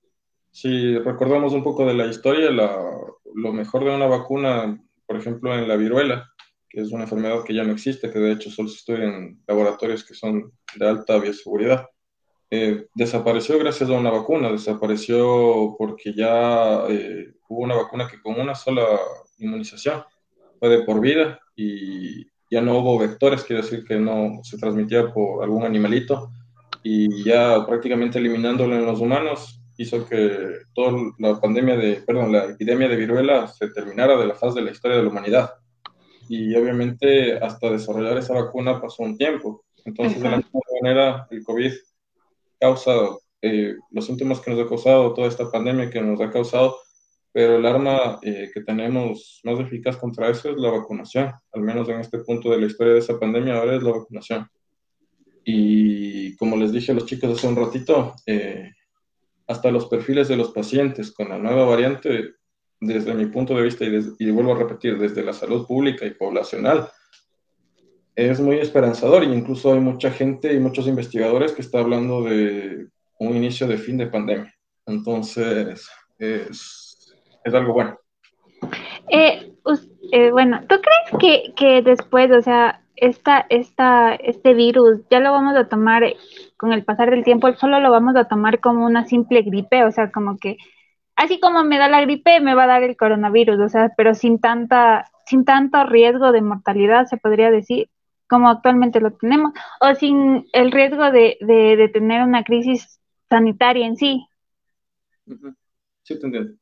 [0.51, 5.66] Si recordamos un poco de la historia, lo mejor de una vacuna, por ejemplo, en
[5.66, 6.31] la viruela,
[6.68, 9.42] que es una enfermedad que ya no existe, que de hecho solo se estudia en
[9.46, 11.87] laboratorios que son de alta bioseguridad,
[12.51, 18.40] eh, desapareció gracias a una vacuna, desapareció porque ya eh, hubo una vacuna que con
[18.40, 18.85] una sola
[19.38, 20.03] inmunización
[20.59, 25.12] fue de por vida y ya no hubo vectores, quiere decir que no se transmitía
[25.12, 26.31] por algún animalito
[26.83, 32.46] y ya prácticamente eliminándolo en los humanos hizo que toda la pandemia de, perdón, la
[32.46, 35.55] epidemia de viruela se terminara de la faz de la historia de la humanidad.
[36.29, 39.64] Y obviamente hasta desarrollar esa vacuna pasó un tiempo.
[39.85, 41.72] Entonces, de la misma manera, el COVID
[42.61, 46.77] causado, eh, los síntomas que nos ha causado toda esta pandemia que nos ha causado,
[47.33, 51.88] pero el arma eh, que tenemos más eficaz contra eso es la vacunación, al menos
[51.88, 54.49] en este punto de la historia de esa pandemia ahora es la vacunación.
[55.45, 58.71] Y como les dije a los chicos hace un ratito, eh,
[59.47, 62.35] hasta los perfiles de los pacientes con la nueva variante,
[62.81, 66.11] desde mi punto de vista, y, y vuelvo a repetir, desde la salud pública y
[66.11, 66.88] poblacional,
[68.14, 72.88] es muy esperanzador y incluso hay mucha gente y muchos investigadores que están hablando de
[73.21, 74.53] un inicio de fin de pandemia.
[74.87, 75.88] Entonces,
[76.19, 76.88] es,
[77.49, 77.99] es algo bueno.
[79.09, 79.53] Eh,
[80.13, 85.33] eh, bueno, ¿tú crees que, que, después, o sea, esta, esta, este virus ya lo
[85.33, 86.05] vamos a tomar
[86.57, 89.93] con el pasar del tiempo, solo lo vamos a tomar como una simple gripe, o
[89.93, 90.57] sea, como que
[91.17, 94.15] así como me da la gripe, me va a dar el coronavirus, o sea, pero
[94.15, 97.91] sin tanta, sin tanto riesgo de mortalidad, se podría decir
[98.29, 103.97] como actualmente lo tenemos, o sin el riesgo de, de, tener una crisis sanitaria en
[103.97, 104.27] sí.
[106.03, 106.53] Sí, te entiendo.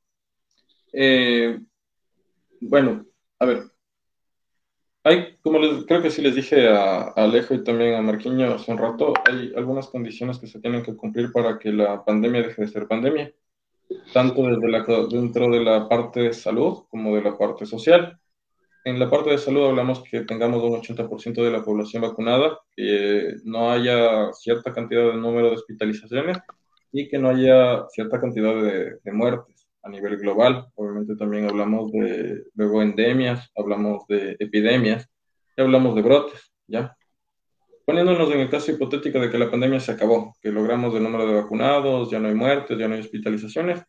[0.98, 1.60] Eh,
[2.60, 3.04] bueno,
[3.38, 3.64] a ver.
[5.04, 8.72] Hay, como les, creo que sí les dije a, Alejo y también a Marquiño hace
[8.72, 12.62] un rato, hay algunas condiciones que se tienen que cumplir para que la pandemia deje
[12.62, 13.30] de ser pandemia,
[14.14, 18.18] tanto desde la, dentro de la parte de salud como de la parte social.
[18.84, 23.34] En la parte de salud hablamos que tengamos un 80% de la población vacunada, que
[23.44, 26.38] no haya cierta cantidad de número de hospitalizaciones
[26.90, 29.55] y que no haya cierta cantidad de, muertes
[29.86, 30.66] a nivel global.
[30.74, 35.08] Obviamente también hablamos de luego endemias, hablamos de epidemias
[35.56, 36.96] y hablamos de brotes, ¿ya?
[37.84, 41.26] Poniéndonos en el caso hipotético de que la pandemia se acabó, que logramos el número
[41.26, 43.82] de vacunados, ya no hay muertes, ya no hay hospitalizaciones,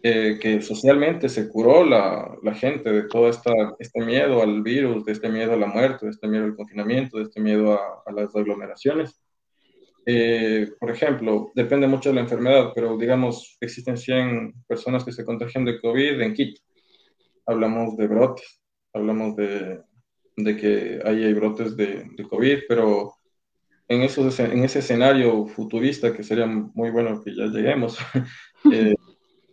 [0.00, 5.10] que socialmente se curó la, la, gente de todo esta, este miedo al virus, de
[5.10, 8.12] este miedo a la muerte, de este miedo al confinamiento, de este miedo a, a
[8.12, 9.20] las aglomeraciones.
[10.08, 15.24] Eh, por ejemplo, depende mucho de la enfermedad, pero digamos, existen 100 personas que se
[15.24, 16.60] contagian de COVID en Quito.
[17.44, 19.80] Hablamos de brotes, hablamos de,
[20.36, 23.14] de que ahí hay brotes de, de COVID, pero
[23.88, 27.98] en, esos, en ese escenario futurista, que sería muy bueno que ya lleguemos,
[28.72, 28.94] eh,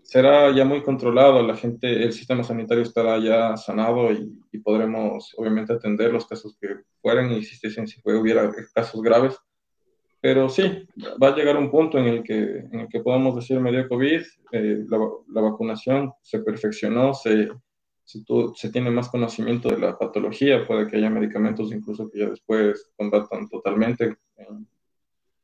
[0.03, 5.73] será ya muy controlado, la gente, el sistema sanitario estará ya sanado y, podremos obviamente
[5.73, 6.69] atender los casos que
[7.01, 9.37] fueran y si, si hubiera casos graves.
[10.23, 10.87] Pero sí,
[11.21, 14.21] va a llegar un punto en el que, en el que podamos decir medio COVID,
[14.53, 17.49] eh, la, la, vacunación se perfeccionó, se,
[18.05, 18.23] se,
[18.55, 22.89] se, tiene más conocimiento de la patología, puede que haya medicamentos incluso que ya después
[22.95, 24.15] combatan totalmente.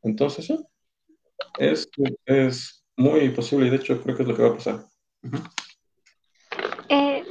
[0.02, 0.58] Entonces sí,
[1.58, 1.89] es,
[2.26, 4.86] es muy posible y de hecho creo que es lo que va a pasar.
[6.88, 7.26] eh,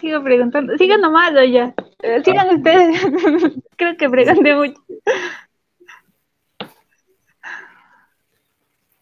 [0.00, 0.78] sigo preguntando.
[0.78, 1.74] Sigan nomás, ya.
[2.04, 2.54] Eh, sigan ah.
[2.54, 3.00] ustedes.
[3.76, 4.80] creo que pregunté mucho.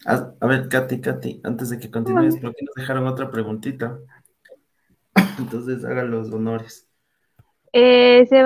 [0.08, 3.98] A, ver, Katy, Katy, antes de que continúes, ¿por qué nos dejaron otra preguntita?
[5.38, 6.88] Entonces, haga los honores.
[7.74, 8.42] Eh, se,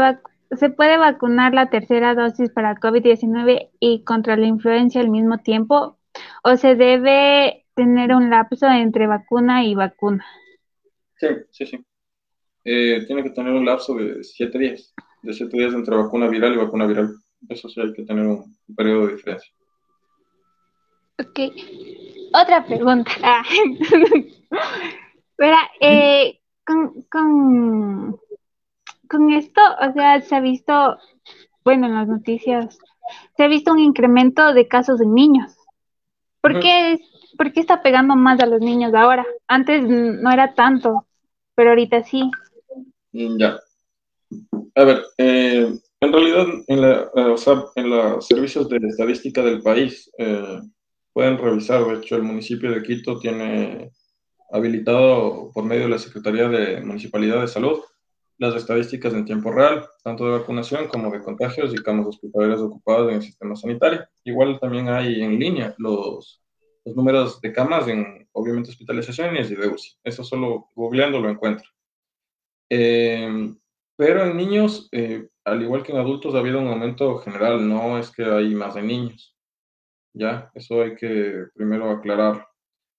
[0.57, 5.98] ¿Se puede vacunar la tercera dosis para COVID-19 y contra la influencia al mismo tiempo?
[6.42, 10.27] ¿O se debe tener un lapso entre vacuna y vacuna?
[11.16, 11.87] Sí, sí, sí.
[12.64, 16.55] Eh, tiene que tener un lapso de siete días, de siete días entre vacuna viral
[16.55, 17.14] y vacuna viral.
[17.48, 19.53] Eso sí, hay que tener un, periodo de diferencia.
[21.22, 21.40] Ok.
[22.35, 23.11] Otra pregunta.
[25.44, 25.70] Ah.
[25.80, 28.16] eh, con, con,
[29.08, 30.98] con esto, o sea, se ha visto,
[31.64, 32.78] bueno, en las noticias,
[33.37, 35.56] se ha visto un incremento de casos en niños.
[36.42, 37.00] ¿Por, qué,
[37.37, 39.26] ¿Por qué está pegando más a los niños ahora?
[39.48, 41.06] Antes no era tanto,
[41.56, 42.30] pero ahorita sí.
[43.12, 43.58] Mm, ya.
[44.76, 47.35] A ver, eh, en realidad, en, la, eh,
[47.76, 50.61] en los servicios de estadística del país eh,
[51.12, 53.90] pueden revisar, de hecho, el municipio de Quito tiene
[54.51, 57.81] habilitado por medio de la Secretaría de Municipalidad de Salud
[58.38, 63.09] las estadísticas en tiempo real, tanto de vacunación como de contagios y camas hospitalarias ocupadas
[63.09, 64.05] en el sistema sanitario.
[64.25, 66.42] Igual también hay en línea los,
[66.85, 69.92] los números de camas en, obviamente, hospitalizaciones y de UCI.
[70.03, 71.68] Eso solo googleando lo encuentro.
[72.68, 73.55] Eh,
[73.96, 77.98] pero en niños, eh, al igual que en adultos, ha habido un aumento general, no
[77.98, 79.37] es que hay más de niños.
[80.14, 82.46] Ya, eso hay que primero aclarar.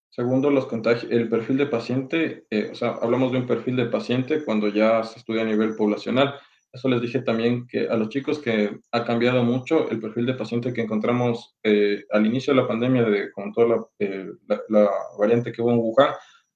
[0.09, 3.87] Segundo, los contagios, el perfil de paciente, eh, o sea, hablamos de un perfil de
[3.87, 6.35] paciente cuando ya se estudia a nivel poblacional.
[6.71, 10.33] Eso les dije también que a los chicos que ha cambiado mucho el perfil de
[10.33, 14.89] paciente que encontramos eh, al inicio de la pandemia de, con toda eh, la, la,
[15.19, 16.13] variante que hubo en Wuhan,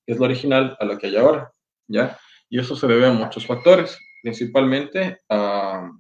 [0.08, 1.52] es la original a la que hay ahora,
[1.88, 2.18] ¿ya?
[2.50, 5.92] Y eso se debe a muchos factores, principalmente a...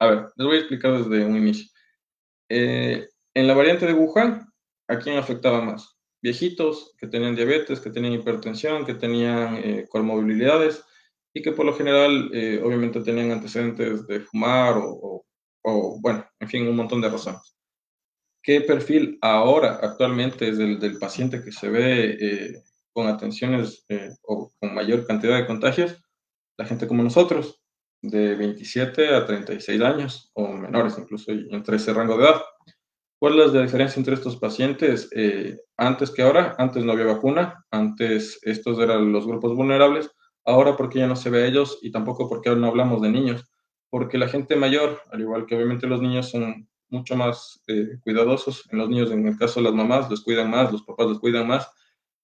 [0.00, 1.70] A ver, les voy a explicar desde un inicio.
[3.34, 4.46] En la variante de Wuhan,
[4.88, 5.94] ¿a quién afectaba más?
[6.24, 10.82] viejitos que tenían diabetes, que tenían hipertensión, que tenían eh, comorbilidades
[11.34, 15.26] y que por lo general eh, obviamente tenían antecedentes de fumar o,
[16.00, 17.58] bueno, en fin, un montón de razones.
[18.42, 24.10] ¿Qué perfil ahora actualmente es el del paciente que se ve eh, con atenciones eh,
[24.22, 25.94] o con mayor cantidad de contagios?
[26.56, 27.60] La gente como nosotros,
[28.00, 32.42] de 27 a 36 años o menores incluso entre ese rango de edad.
[33.24, 35.08] ¿Cuál es la diferencia entre estos pacientes?
[35.16, 40.10] Eh, antes que ahora, antes no había vacuna, antes estos eran los grupos vulnerables,
[40.44, 43.08] ahora porque ya no se ve a ellos y tampoco porque ahora no hablamos de
[43.08, 43.50] niños,
[43.88, 48.68] porque la gente mayor, al igual que obviamente los niños son mucho más eh, cuidadosos,
[48.70, 51.18] en los niños en el caso de las mamás les cuidan más, los papás les
[51.18, 51.66] cuidan más,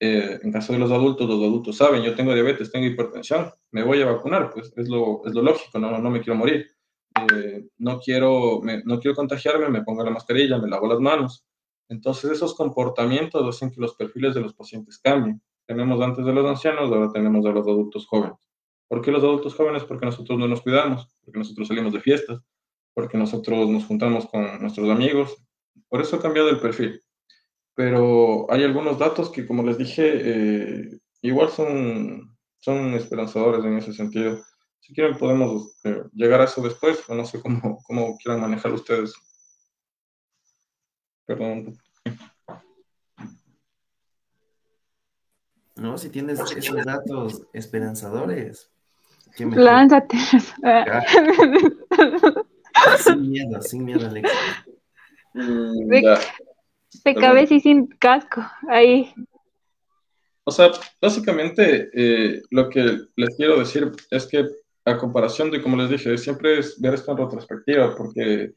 [0.01, 3.85] eh, en caso de los adultos, los adultos saben, yo tengo diabetes, tengo hipertensión, me
[3.85, 6.67] voy a vacunar, pues es lo, es lo lógico, no, no me quiero morir.
[7.17, 11.45] Eh, no, quiero, no quiero contagiarme, me pongo la mascarilla, me lavo las manos.
[11.89, 15.43] Entonces esos comportamientos hacen que los perfiles de los pacientes cambien.
[15.67, 18.39] Tenemos antes de los ancianos, ahora tenemos a los adultos jóvenes.
[18.89, 19.85] ¿Por qué los adultos jóvenes?
[19.85, 22.41] Porque nosotros no nos cuidamos, porque nosotros salimos de fiestas,
[22.95, 25.37] porque nosotros nos juntamos con nuestros amigos.
[25.89, 27.03] Por eso ha cambiado el perfil.
[27.75, 33.93] Pero hay algunos datos que, como les dije, eh, igual son, son esperanzadores en ese
[33.93, 34.41] sentido.
[34.81, 38.73] Si quieren podemos eh, llegar a eso después, o no sé cómo, cómo quieran manejar
[38.73, 39.15] ustedes.
[41.27, 41.79] Perdón.
[45.77, 48.71] No, si tienes esos datos esperanzadores.
[49.39, 50.19] Lánzate.
[52.99, 54.31] sin miedo, sin miedo, Alex.
[55.35, 59.15] Mm, de, cabeza y sin casco, ahí.
[60.45, 64.47] O sea, básicamente eh, lo que les quiero decir es que
[64.85, 68.53] a comparación de, como les dije, siempre es ver esto en retrospectiva, porque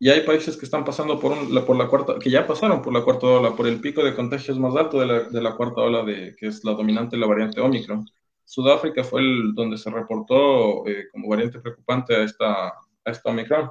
[0.00, 2.82] ya hay países que están pasando por, un, la, por la cuarta, que ya pasaron
[2.82, 5.54] por la cuarta ola, por el pico de contagios más alto de la, de la
[5.56, 8.06] cuarta ola, de, que es la dominante, la variante Omicron.
[8.44, 13.70] Sudáfrica fue el donde se reportó eh, como variante preocupante a esta, a esta Omicron.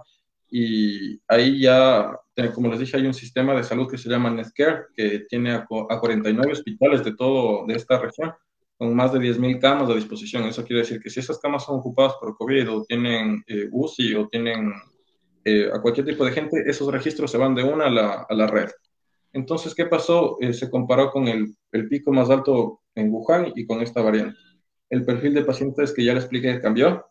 [0.50, 2.12] Y ahí ya,
[2.54, 5.68] como les dije, hay un sistema de salud que se llama NetCare, que tiene a,
[5.90, 8.34] a 49 hospitales de todo, de esta región,
[8.78, 10.44] con más de 10.000 camas a disposición.
[10.44, 14.16] Eso quiere decir que si esas camas son ocupadas por COVID o tienen eh, UCI
[14.16, 14.74] o tienen
[15.44, 18.34] eh, a cualquier tipo de gente, esos registros se van de una a la, a
[18.34, 18.70] la red.
[19.32, 20.38] Entonces, ¿qué pasó?
[20.42, 24.38] Eh, se comparó con el, el, pico más alto en Wuhan y con esta variante.
[24.90, 27.06] El perfil de pacientes que ya le expliqué cambió.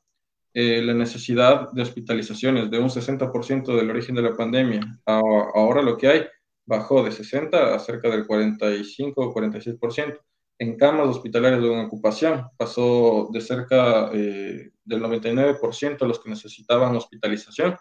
[0.55, 4.81] la necesidad de hospitalizaciones de un 60% del origen de la pandemia.
[5.05, 6.23] ahora lo que hay
[6.65, 10.19] bajó de 60 a cerca del 45 o 46%
[10.59, 12.47] en camas hospitalarias de una ocupación.
[12.57, 17.77] Pasó de cerca eh, del 99% los que necesitaban hospitalización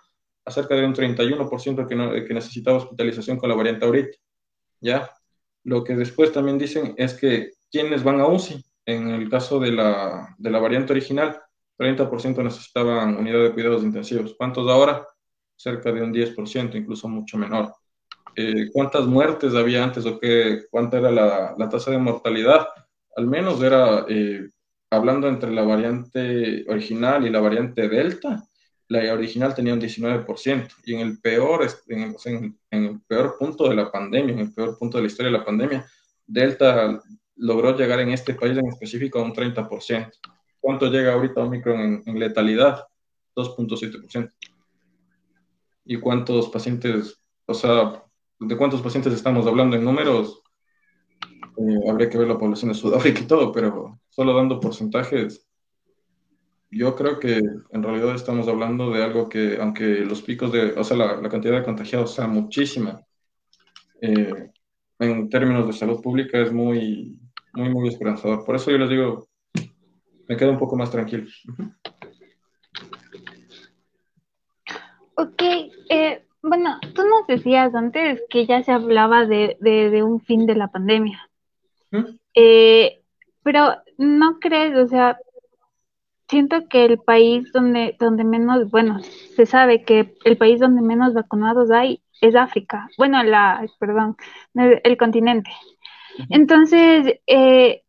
[0.45, 4.17] a cerca de un 31% que, no, que necesitaba hospitalización con la variante ahorita.
[4.81, 5.09] ¿Ya?
[5.63, 9.71] Lo que después también dicen es que quienes van a UCI, en el caso de
[9.71, 11.41] la, de la variante original,
[11.79, 14.35] 30% necesitaban unidad de cuidados intensivos.
[14.37, 15.07] ¿Cuántos ahora?
[15.55, 17.73] Cerca de un 10%, incluso mucho menor.
[18.35, 22.67] Eh, ¿Cuántas muertes había antes o qué, cuánta era la, la tasa de mortalidad?
[23.15, 24.49] Al menos era, eh,
[24.89, 28.43] hablando entre la variante original y la variante Delta,
[28.87, 33.69] la original tenía un 19% y en el peor, en, en, en, el peor punto
[33.69, 35.85] de la pandemia, en el peor punto de la historia de la pandemia,
[36.25, 37.01] Delta
[37.35, 40.11] logró llegar en este país en específico a un 30%.
[40.59, 42.83] ¿Cuánto llega ahorita Omicron en, en letalidad?
[43.35, 44.31] 2.7%.
[45.85, 48.02] ¿Y cuántos pacientes, o sea,
[48.47, 50.41] de cuántos pacientes estamos hablando en números?
[51.57, 55.47] Eh, habría que ver la población de Sudáfrica y todo, pero solo dando porcentajes,
[56.71, 60.83] yo creo que en realidad estamos hablando de algo que, aunque los picos de, o
[60.83, 62.99] sea, la, cantidad de contagiados sea muchísima,
[64.01, 64.49] eh,
[64.99, 67.19] en términos de salud pública es muy,
[67.53, 68.43] muy, muy esperanzador.
[68.43, 69.27] Por eso yo les digo,
[70.27, 71.27] me quedo un poco más tranquilo.
[75.15, 75.41] Ok,
[75.89, 80.55] eh, bueno, tú nos decías antes que ya se hablaba de, de, un fin de
[80.55, 81.29] la pandemia.
[81.91, 82.17] ¿Mm?
[82.35, 83.01] Eh,
[83.43, 85.17] pero no crees, o sea,
[86.27, 88.99] siento que el país donde, donde menos, bueno,
[89.35, 92.87] se sabe que el país donde menos vacunados hay es África.
[92.97, 94.17] Bueno, la, perdón,
[94.55, 95.51] el, continente.
[96.29, 97.82] Entonces, eh,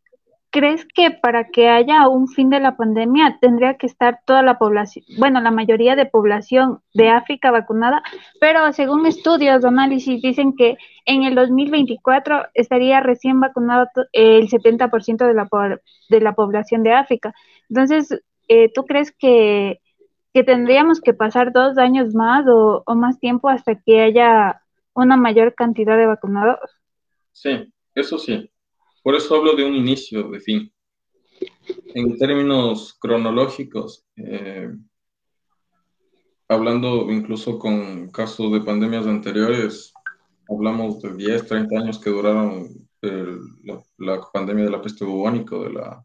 [0.55, 4.57] ¿crees que para que haya un fin de la pandemia tendría que estar toda la
[4.57, 8.01] población, bueno, la mayoría de población de África vacunada?
[8.39, 15.27] Pero según estudios o análisis dicen que en el 2024 estaría recién vacunado el 70%
[15.27, 15.49] de la,
[16.07, 17.33] de la población de África.
[17.69, 19.81] Entonces, eh, ¿tú crees que,
[20.31, 24.61] tendríamos que pasar dos años más o, más tiempo hasta que haya
[24.93, 26.59] una mayor cantidad de vacunados?
[27.33, 28.49] Sí, eso sí.
[29.05, 30.73] Por eso hablo de un inicio de fin.
[31.93, 34.67] En términos cronológicos, eh,
[36.47, 39.93] hablando incluso con casos de pandemias anteriores,
[40.49, 42.67] hablamos de 10, 30 años que duraron
[43.01, 46.03] la, la, pandemia de la peste bubónica, de la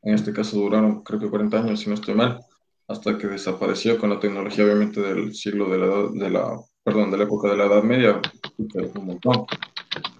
[0.00, 2.40] en este caso duraron creo que 40 años, si no estoy mal,
[2.88, 7.18] hasta que desapareció con la tecnología obviamente del siglo de la, de la perdón, de
[7.18, 8.18] la época de la Edad Media,
[8.56, 9.44] un montón.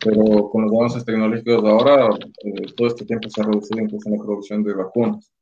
[0.04, 2.08] Pero con los avances tecnológicos de ahora,
[2.44, 5.32] eh, todo este tiempo se ha reducido incluso en la producción de vacunas.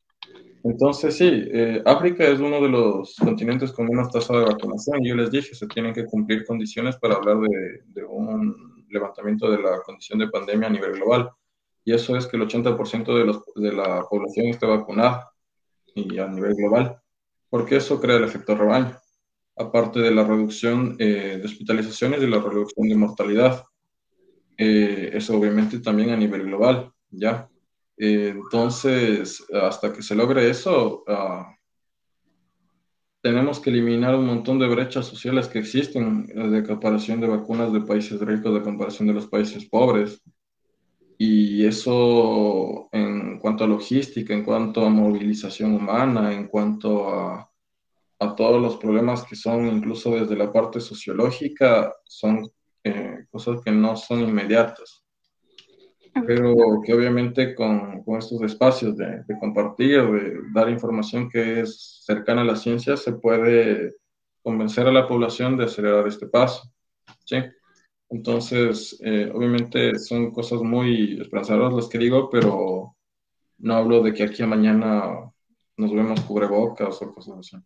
[0.64, 5.02] Entonces, sí, eh, África es uno de los continentes con menos tasa de vacunación.
[5.02, 9.60] Yo les dije, se tienen que cumplir condiciones para hablar de, de un levantamiento de
[9.60, 11.30] la condición de pandemia a nivel global
[11.84, 15.32] y eso es que el 80% de, los, de la población esté vacunada
[15.94, 17.00] y a nivel global,
[17.50, 18.96] porque eso crea el efecto rebaño,
[19.56, 23.64] aparte de la reducción eh, de hospitalizaciones y la reducción de mortalidad.
[24.56, 27.48] Eh, eso obviamente también a nivel global, ¿ya?
[27.96, 31.54] Eh, entonces, hasta que se logre eso, ah,
[33.22, 37.80] tenemos que eliminar un montón de brechas sociales que existen de comparación de vacunas de
[37.80, 40.20] países ricos, de comparación de los países pobres.
[41.18, 47.48] Y eso en cuanto a logística, en cuanto a movilización humana, en cuanto a
[48.36, 52.50] todos los problemas que son incluso desde la parte sociológica, son
[52.84, 55.04] eh, cosas que no son inmediatas.
[56.26, 56.54] Pero
[56.84, 62.42] que obviamente con, con estos espacios de, de, compartir, de dar información que es cercana
[62.42, 63.94] a la ciencia, se puede
[64.42, 66.70] convencer a la población de acelerar este paso.
[67.24, 67.36] ¿sí?
[68.12, 72.94] Entonces, eh, obviamente son cosas muy esperanzadoras las que digo, pero
[73.58, 75.32] no hablo de que aquí a mañana
[75.78, 77.56] nos vemos cubrebocas o cosas así.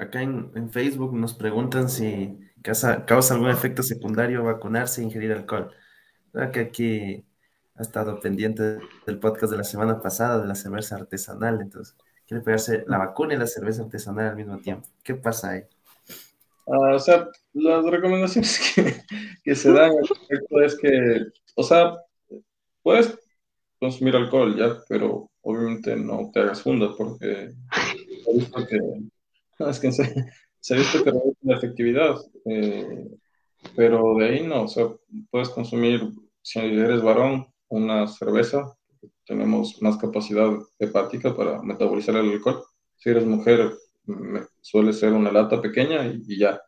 [0.00, 5.70] Acá en, Facebook nos preguntan si causa, causa, algún efecto secundario vacunarse e ingerir alcohol.
[6.52, 7.26] que aquí
[7.74, 11.96] ha estado pendiente del podcast de la semana pasada de la cerveza artesanal, entonces
[12.26, 14.88] quiere pegarse la vacuna y la cerveza artesanal al mismo tiempo.
[15.02, 15.62] ¿Qué pasa ahí?
[16.66, 18.58] Ah, o sea, las recomendaciones
[19.44, 19.92] que, se dan
[20.62, 21.26] es que,
[21.56, 21.98] o sea,
[22.82, 23.18] puedes
[23.78, 27.52] consumir alcohol ya, pero obviamente no te hagas funda porque
[28.34, 28.78] visto que,
[29.70, 33.08] es que se, ha visto que reduce la efectividad, eh,
[33.76, 34.86] pero de ahí no, o sea,
[35.30, 36.00] puedes consumir,
[36.42, 38.76] si eres varón, una cerveza,
[39.24, 42.64] tenemos más capacidad hepática para metabolizar el alcohol,
[42.96, 43.72] si eres mujer,
[44.60, 46.60] suele ser una lata pequeña y, ya.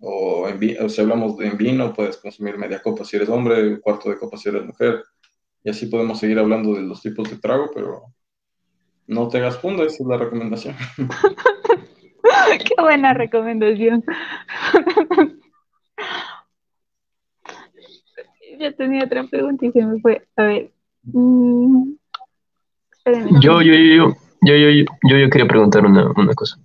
[0.00, 0.48] O,
[0.88, 4.36] si hablamos de en vino, puedes consumir media copa si eres hombre, cuarto de copa
[4.36, 5.04] si eres mujer.
[5.62, 8.02] Y así podemos seguir hablando de los tipos de trago, pero
[9.06, 10.74] no te hagas esa es la recomendación.
[12.64, 14.04] Qué buena recomendación.
[18.58, 20.26] yo tenía otra pregunta y se me fue.
[20.36, 20.70] A ver.
[21.04, 21.94] Mm,
[23.40, 26.58] yo, yo, yo, yo, yo, yo, yo, quería preguntar una, una cosa.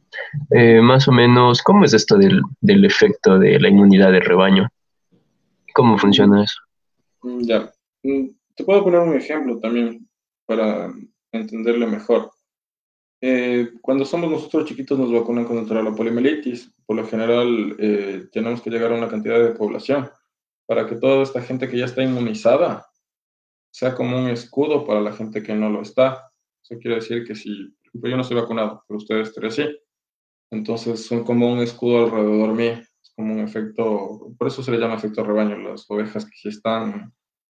[0.51, 4.69] Eh, más o menos, ¿cómo es esto del, del efecto de la inmunidad del rebaño?
[5.73, 6.59] ¿Cómo funciona eso?
[7.41, 7.71] Ya.
[8.03, 10.07] Mm, te puedo poner un ejemplo también
[10.45, 10.91] para
[11.31, 12.31] entenderlo mejor.
[13.27, 16.71] Eh, cuando somos nosotros chiquitos nos vacunan contra la poliomielitis.
[16.85, 20.07] Por lo general eh, tenemos que llegar a una cantidad de población
[20.67, 22.85] para que toda esta gente que ya está inmunizada
[23.71, 26.31] sea como un escudo para la gente que no lo está.
[26.61, 29.75] Eso quiere decir que si, ejemplo, yo no estoy vacunado, pero ustedes tres sí,
[30.51, 32.73] entonces son como un escudo alrededor mío.
[32.73, 35.57] Es como un efecto, por eso se le llama efecto rebaño.
[35.57, 37.11] Las ovejas que están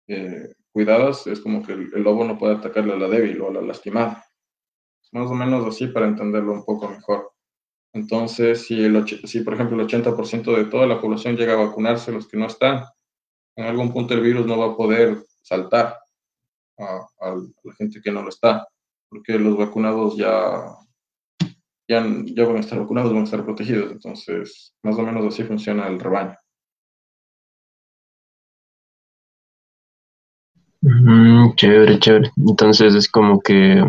[0.08, 3.50] eh, cuidadas es como que el, el lobo no puede atacarle a la débil o
[3.50, 4.24] a la lastimada
[5.12, 7.32] más o menos así para entenderlo un poco mejor.
[7.94, 12.12] Entonces, si, el, si por ejemplo el 80% de toda la población llega a vacunarse,
[12.12, 12.84] los que no están,
[13.56, 15.98] en algún punto el virus no va a poder saltar
[16.78, 17.08] a,
[17.64, 18.68] la gente que no lo está,
[19.10, 20.76] porque los vacunados ya,
[21.88, 23.92] ya, ya van a estar vacunados, van a estar protegidos.
[23.92, 26.36] Entonces, más o menos así funciona el rebaño.
[30.82, 32.32] Mm, chévere, chévere.
[32.38, 33.84] Entonces es como que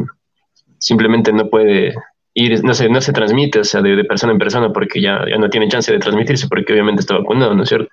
[0.78, 1.94] simplemente no puede
[2.34, 5.38] ir, no se, no se transmite, o sea, de, persona en persona porque ya, ya
[5.38, 7.90] no tiene chance de transmitirse porque obviamente está vacunado, ¿no es cierto?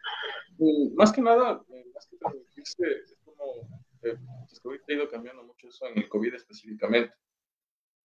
[0.96, 3.44] Más que nada, eh, más que transmitirse, es como,
[4.04, 4.16] eh,
[4.52, 7.14] el COVID ha ido cambiando mucho eso en el COVID específicamente.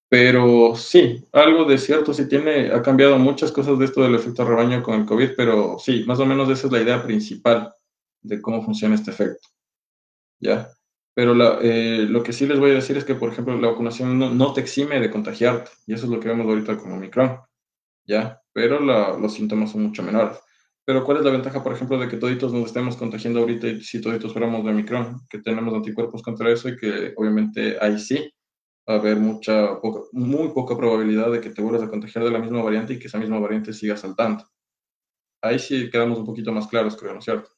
[0.09, 4.45] Pero sí, algo de cierto sí tiene, ha cambiado muchas cosas de esto del efecto
[4.45, 7.73] rebaño con el COVID, pero sí, más o menos esa es la idea principal
[8.21, 9.49] de cómo funciona este efecto.
[10.41, 10.69] ¿Ya?
[11.15, 14.19] Pero eh, lo que sí les voy a decir es que, por ejemplo, la vacunación
[14.19, 17.41] no, te exime de contagiarte, y eso es lo que vemos ahorita con Omicron,
[18.07, 18.41] ¿ya?
[18.53, 20.39] Pero los síntomas son mucho menores.
[20.85, 23.81] Pero ¿cuál es la ventaja, por ejemplo, de que toditos nos estemos contagiando ahorita y
[23.83, 25.21] si toditos fuéramos de Omicron?
[25.29, 28.33] Que tenemos anticuerpos contra eso y que obviamente ahí sí
[28.89, 29.79] va a haber mucha,
[30.13, 33.07] muy poca probabilidad de que te vuelvas a contagiar de la misma variante y que
[33.07, 34.45] esa misma variante siga saltando.
[35.43, 37.51] Ahí sí quedamos un poquito más claros, creo, ¿no es cierto?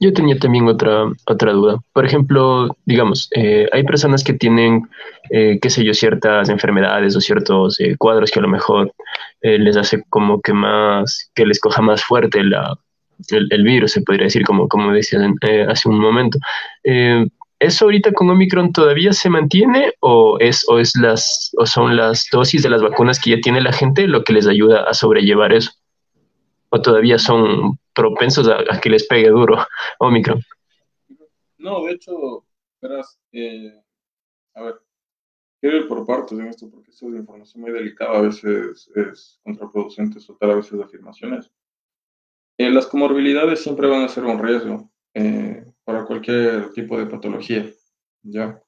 [0.00, 1.80] Yo tenía también otra, otra duda.
[1.92, 4.88] Por ejemplo, digamos, eh, hay personas que tienen,
[5.30, 8.92] eh, qué sé yo, ciertas enfermedades o ciertos eh, cuadros que a lo mejor
[9.40, 14.42] les hace como que más, que les coja más fuerte el, virus, se podría decir,
[14.44, 15.36] como, como decían
[15.68, 16.38] hace un momento.
[17.60, 22.26] ¿Eso ahorita con Omicron todavía se mantiene o, es, o, es las, o son las
[22.32, 25.52] dosis de las vacunas que ya tiene la gente lo que les ayuda a sobrellevar
[25.52, 25.72] eso?
[26.70, 29.56] ¿O todavía son propensos a, que les pegue duro
[29.98, 30.40] Omicron.
[31.58, 32.44] No, de hecho,
[32.80, 33.74] verás, eh,
[34.54, 34.80] a ver,
[35.60, 39.40] quiero ir por partes en esto porque esto es información muy delicada, a veces es
[39.42, 41.50] contraproducente soltar a veces afirmaciones.
[42.56, 47.68] Eh, las comorbilidades siempre van a ser un riesgo eh, para cualquier tipo de patología,
[48.22, 48.62] ¿ya?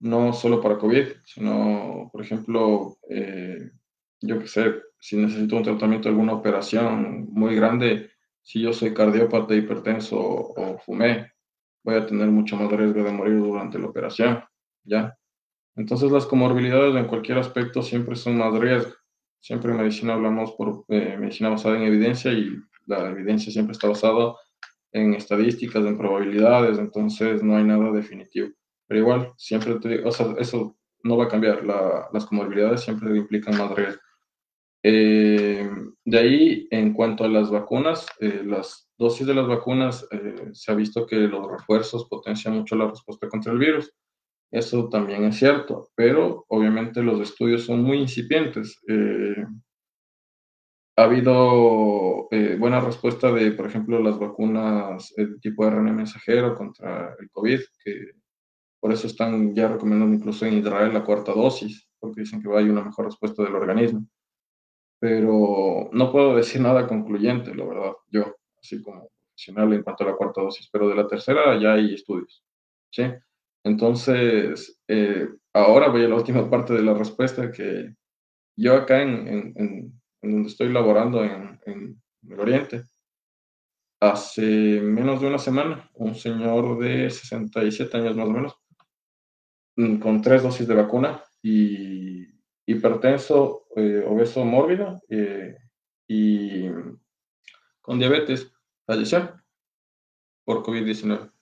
[0.00, 2.96] No solo para COVID, sino, por ejemplo,
[4.20, 8.10] yo qué sé, si necesito un tratamiento alguna operación muy grande,
[8.48, 11.32] si yo soy cardiópata, hipertenso o, fumé,
[11.84, 14.42] voy a tener mucho más riesgo de morir durante la operación,
[14.84, 15.14] ¿ya?
[15.76, 18.90] Entonces las comorbilidades en cualquier aspecto siempre son más riesgo.
[19.38, 23.86] Siempre en medicina hablamos por eh, medicina basada en evidencia y la evidencia siempre está
[23.86, 24.32] basada
[24.92, 28.48] en estadísticas, en probabilidades, entonces no hay nada definitivo.
[28.86, 31.66] Pero igual, siempre te, o sea, eso no va a cambiar.
[31.66, 34.00] las comorbilidades siempre implican más riesgo.
[34.82, 35.68] Eh,
[36.04, 40.72] de ahí, en cuanto a las vacunas, eh, las dosis de las vacunas, eh, se
[40.72, 43.92] ha visto que los refuerzos potencian mucho la respuesta contra el virus.
[44.50, 48.78] Eso también es cierto, pero obviamente los estudios son muy incipientes.
[50.96, 57.30] ha habido buena respuesta de, por ejemplo, las vacunas de tipo RNA mensajero contra el
[57.30, 58.12] COVID, que
[58.80, 62.70] por eso están ya recomendando incluso en Israel la cuarta dosis, porque dicen que haber
[62.70, 64.08] una mejor respuesta del organismo
[64.98, 70.08] pero no puedo decir nada concluyente, la verdad, yo, así como profesional en cuanto a
[70.08, 72.44] la cuarta dosis, pero de la tercera ya hay estudios,
[72.90, 73.04] ¿sí?
[73.64, 77.94] Entonces, eh, ahora voy a la última parte de la respuesta, que
[78.56, 82.82] yo acá en, en, en, donde estoy laborando en, en el Oriente,
[84.00, 88.56] hace menos de una semana, un señor de 67 años más o menos,
[89.76, 92.07] mm, con tres dosis de vacuna y
[92.68, 95.56] hipertenso, eh, obeso mórbido eh,
[96.06, 96.66] y
[97.80, 98.52] con diabetes
[98.86, 99.40] falleció
[100.44, 101.32] por COVID-19.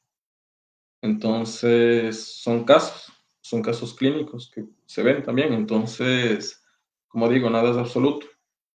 [1.03, 5.53] Entonces, son casos, son casos clínicos que se ven también.
[5.53, 6.65] Entonces,
[7.09, 8.27] como digo, nada es absoluto.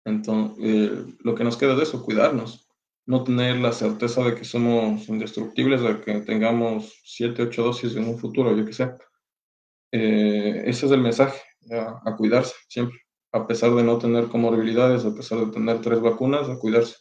[0.05, 2.67] Entonces, eh, lo que nos queda de eso, cuidarnos.
[3.07, 8.05] no tener la certeza de que somos indestructibles, de que tengamos 7, 8 dosis en
[8.05, 8.93] un futuro, yo qué sé.
[9.93, 11.41] Eh, ese es el mensaje,
[11.71, 12.99] a, cuidarse siempre,
[13.33, 16.97] a pesar de no tener comorbilidades, a pesar de tener tres vacunas, a cuidarse.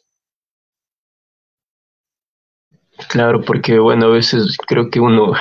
[3.07, 5.33] Claro, porque bueno, a veces creo que uno,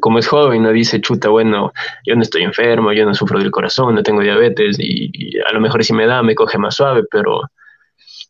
[0.00, 1.72] como es joven, no dice, chuta, bueno,
[2.06, 5.60] yo no estoy enfermo, yo no sufro del corazón, no tengo diabetes y, a lo
[5.60, 7.40] mejor si me da me coge más suave, pero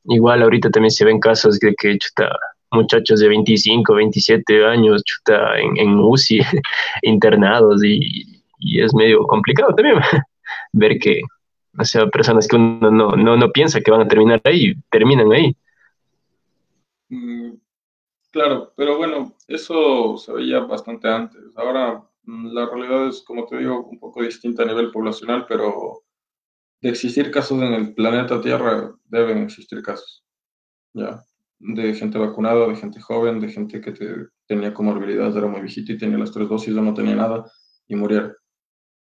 [0.04, 2.30] igual ahorita también se ven casos de que, chuta,
[2.70, 6.40] muchachos de 25, 27 años, chuta, en, en UCI,
[7.02, 9.96] internados y, y es medio complicado también
[10.72, 11.22] ver que,
[11.78, 15.32] o sea, personas que uno no, no, no piensa que van a terminar ahí, terminan
[15.32, 15.56] ahí.
[17.08, 17.54] Mm,
[18.30, 21.40] claro, pero bueno, eso se veía bastante antes.
[21.56, 26.02] Ahora mm, la realidad es, como te digo, un poco distinta a nivel poblacional, pero
[26.80, 30.24] de existir casos en el planeta Tierra, deben existir casos.
[30.92, 31.22] Ya,
[31.58, 33.92] de gente vacunada, de gente joven, de gente que
[34.46, 37.44] tenía comorbilidades, era muy viejita y tenía las tres dosis o no tenía nada
[37.86, 38.34] y murieron.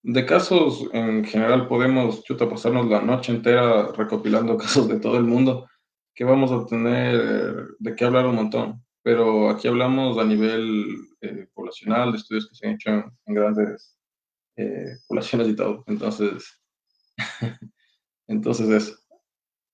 [0.06, 5.24] De casos en general podemos, chuta, pasarnos la noche entera recopilando casos de todo el
[5.24, 5.70] mundo,
[6.14, 8.84] que vamos a tener de qué hablar un montón.
[9.01, 10.86] Pero aquí hablamos a nivel
[11.22, 12.89] eh, poblacional, de estudios que se han hecho
[13.26, 13.97] en, grandes
[14.58, 15.86] eh, poblaciones y todo.
[15.88, 16.62] Entonces,
[18.28, 18.97] entonces eso.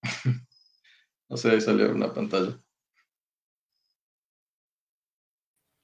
[1.29, 2.59] no sé, ahí salió una pantalla.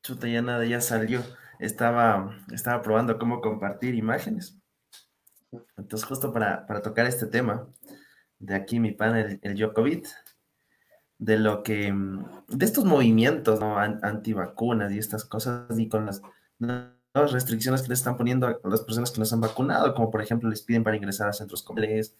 [0.03, 1.23] Chuta, ya nada, ya salió
[1.59, 4.57] estaba, estaba probando cómo compartir imágenes.
[5.77, 7.67] Entonces, justo para, tocar este tema,
[8.39, 9.71] de aquí mi panel, el, el
[11.17, 11.93] de lo que,
[12.47, 13.77] de estos movimientos ¿no?
[13.77, 16.21] antivacunas y estas cosas, y con las
[17.31, 20.21] restricciones que le están poniendo a las personas que no se han vacunado, como por
[20.21, 22.15] ejemplo les piden para ingresar a centros comerciales,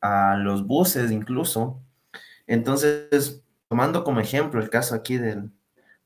[0.00, 1.80] a los buses incluso.
[2.46, 5.50] Entonces, tomando como ejemplo el caso aquí del,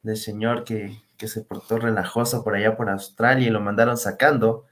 [0.03, 4.67] del señor que, que se portó relajoso por allá por Australia y lo mandaron sacando,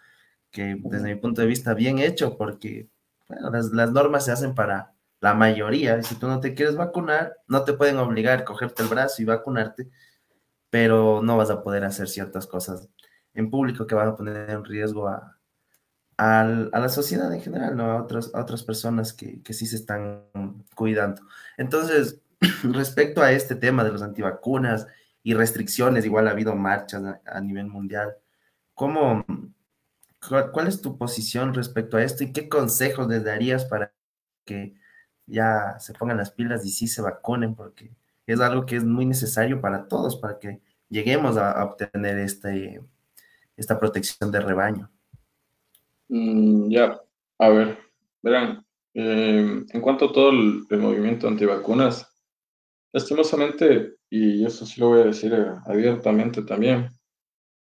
[0.51, 2.89] que desde mi punto de vista bien hecho, porque
[3.29, 7.65] las, normas se hacen para la mayoría, y si tú no te quieres vacunar, no
[7.65, 9.89] te pueden obligar a cogerte el brazo y vacunarte,
[10.71, 12.89] pero no vas a poder hacer ciertas cosas
[13.33, 15.39] en público que van a poner en riesgo a,
[16.19, 17.91] a, la sociedad en general, ¿no?
[17.91, 20.23] A, otras a otras personas que, que sí se están
[20.75, 21.23] cuidando.
[21.57, 22.21] Entonces,
[22.63, 24.87] respecto a este tema de los antivacunas
[25.25, 28.15] y restricciones, igual ha habido marchas a, nivel mundial.
[28.75, 29.25] ¿Cómo,
[30.53, 33.91] cuál, es tu posición respecto a esto y qué consejos les darías para
[34.45, 34.75] que
[35.27, 37.55] ya se pongan las pilas y sí se vacunen?
[37.55, 37.91] Porque
[38.27, 40.61] es algo que es muy necesario para todos, para que
[40.91, 42.83] lleguemos a, obtener este,
[43.57, 44.91] esta protección de rebaño.
[46.09, 47.01] Mm, ya,
[47.39, 47.79] a ver,
[48.23, 48.63] verán,
[48.93, 52.07] eh, en cuanto a todo el, el movimiento antivacunas,
[52.93, 56.89] lastimosamente y eso sí lo voy a decir eh, abiertamente también,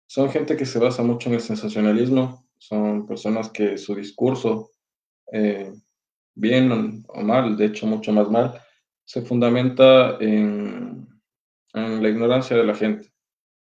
[0.07, 4.71] son gente que se basa mucho en el sensacionalismo, son personas que su discurso,
[5.33, 5.73] eh,
[6.35, 8.61] bien o mal, de hecho mucho más mal,
[9.07, 11.09] se fundamenta en,
[11.73, 13.11] la ignorancia de la gente.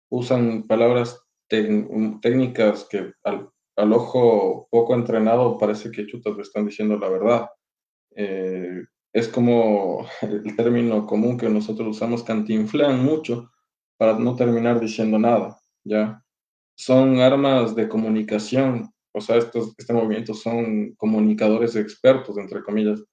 [0.10, 7.10] Usan palabras técnicas que al, ojo poco entrenado parece que chutas le están diciendo la
[7.10, 7.50] verdad.
[8.16, 8.84] Eh,
[9.16, 13.50] es como el término común que nosotros usamos, cantinflean mucho
[13.98, 16.22] para no terminar diciendo nada, ¿ya?
[16.76, 23.06] Son armas de comunicación, o sea, estos, este movimiento son comunicadores expertos, entre comillas,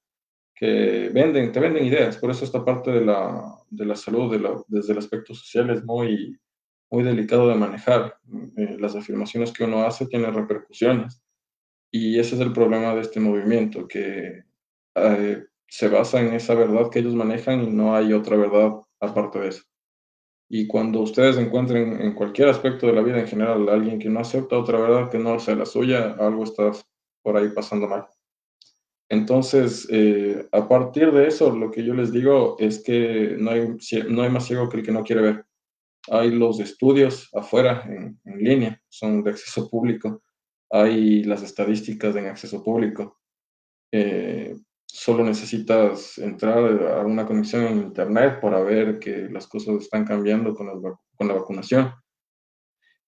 [0.56, 4.92] que venden, te venden ideas, por eso esta parte de la, de la salud, desde
[4.94, 6.36] el aspecto social, es muy,
[6.90, 8.18] muy delicado de manejar.
[8.56, 11.22] Eh, las afirmaciones que uno hace tienen repercusiones.
[11.92, 14.42] Y ese es el problema de este movimiento, que
[14.96, 19.38] eh, se basa en esa verdad que ellos manejan y no hay otra verdad aparte
[19.38, 19.62] de eso.
[20.50, 24.10] Y cuando ustedes encuentren en cualquier aspecto de la vida en general a alguien que
[24.10, 26.72] no acepta otra verdad que no sea la suya, algo está
[27.22, 28.06] por ahí pasando mal.
[29.08, 33.66] Entonces, eh, a partir de eso, lo que yo les digo es que no hay,
[34.10, 35.46] no hay más ciego que el que no quiere ver.
[36.10, 40.22] Hay los estudios afuera, en, línea, son de acceso público.
[40.70, 43.20] Hay las estadísticas en acceso público.
[43.90, 44.54] Eh,
[44.92, 50.54] solo necesitas entrar a una conexión en Internet para ver que las cosas están cambiando
[50.54, 50.68] con,
[51.16, 51.94] con la vacunación.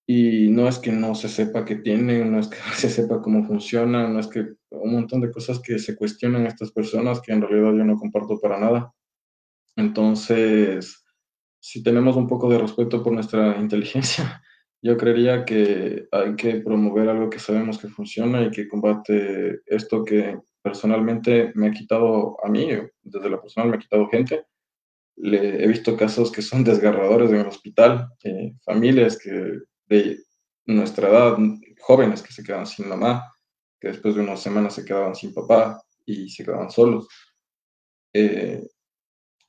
[0.07, 3.45] Y no es que no se sepa qué tienen, no es que se sepa cómo
[3.45, 7.43] funcionan, no es que un montón de cosas que se cuestionan estas personas que en
[7.43, 8.91] realidad yo no comparto para nada.
[9.77, 11.05] Entonces,
[11.61, 14.43] si tenemos un poco de respeto por nuestra inteligencia,
[14.81, 20.03] yo creería que hay que promover algo que sabemos que funciona y que combate esto
[20.03, 22.71] que personalmente me ha quitado a mí,
[23.03, 24.47] desde la personal me ha quitado gente,
[25.17, 28.09] he visto casos que son desgarradores en el hospital,
[28.65, 30.19] familias que de
[30.65, 31.37] nuestra edad,
[31.81, 33.31] jóvenes que se quedan sin mamá,
[33.79, 37.07] que después de unas semanas se quedaban sin papá y se quedaban solos.
[38.15, 38.67] Eh,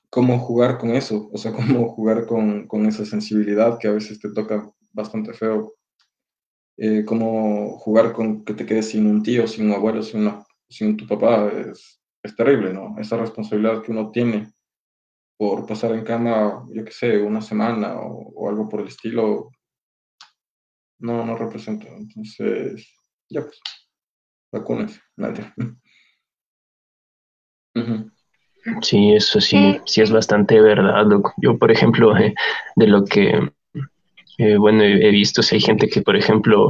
[0.09, 1.29] ¿Cómo jugar con eso?
[1.31, 5.75] O sea, ¿cómo jugar con, con, esa sensibilidad que a veces te toca bastante feo?
[6.77, 10.44] Eh, ¿Cómo jugar con que te quedes sin un tío, sin un abuelo, sin, una,
[10.69, 11.47] sin tu papá?
[11.47, 12.95] Es, es terrible, ¿no?
[12.99, 14.51] Esa responsabilidad que uno tiene
[15.37, 19.51] por pasar en cama, yo qué sé, una semana o, algo por el estilo,
[20.99, 21.87] no, no representa.
[21.87, 22.93] Entonces,
[23.29, 23.59] ya pues,
[24.51, 25.51] vacunas, nadie.
[28.81, 31.05] Sí, eso sí, sí es bastante verdad.
[31.37, 32.33] Yo, por ejemplo, eh,
[32.75, 33.51] de lo que,
[34.37, 36.67] eh, bueno, he, visto, si hay gente que, por ejemplo,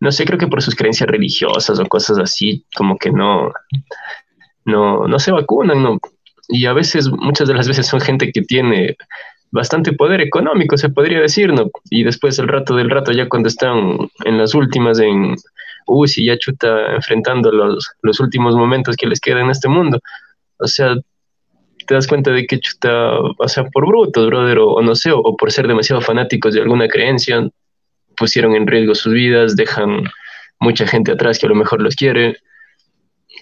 [0.00, 3.52] no sé, creo que por sus creencias religiosas o cosas así, como que no,
[4.64, 5.98] no, no se vacunan, no,
[6.48, 8.96] y a veces, muchas de las veces son gente que tiene
[9.50, 11.70] bastante poder económico, se podría decir, ¿no?
[11.90, 15.36] Y después el rato del rato, ya cuando están en las últimas, en
[15.86, 20.00] UCI, ya chuta, enfrentando los, los últimos momentos que les quedan en este mundo.
[20.58, 20.96] O sea,
[21.86, 25.36] te das cuenta de que chuta, o sea, por brutos, brother, o, no sé, o,
[25.36, 27.48] por ser demasiado fanáticos de alguna creencia,
[28.16, 30.04] pusieron en riesgo sus vidas, dejan
[30.60, 32.36] mucha gente atrás que a lo mejor los quiere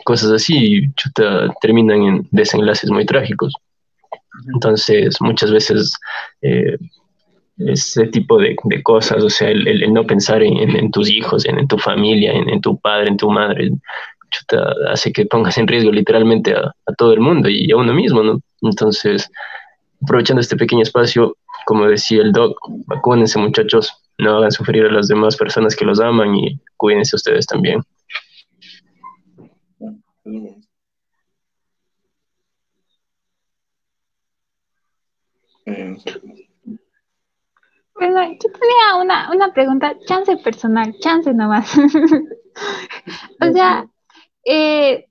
[0.04, 3.54] cosas así, chuta, terminan en desenlaces muy trágicos.
[4.52, 5.96] Entonces, muchas veces
[6.42, 6.76] eh,
[7.58, 12.32] ese tipo de, cosas, o sea, el, no pensar en, tus hijos, en, tu familia,
[12.32, 13.70] en, tu padre, en tu madre,
[14.34, 18.22] chuta, hace que pongas en riesgo literalmente a, todo el mundo y a uno mismo,
[18.22, 18.40] ¿no?
[18.62, 19.30] Entonces,
[20.02, 25.08] aprovechando este pequeño espacio, como decía el doc, vacúnense muchachos, no hagan sufrir a las
[25.08, 27.80] demás personas que los aman y cuídense ustedes también.
[37.94, 41.76] Bueno, yo tenía una, una pregunta, chance personal, chance nomás.
[43.40, 43.86] o sea,
[44.44, 45.06] eh,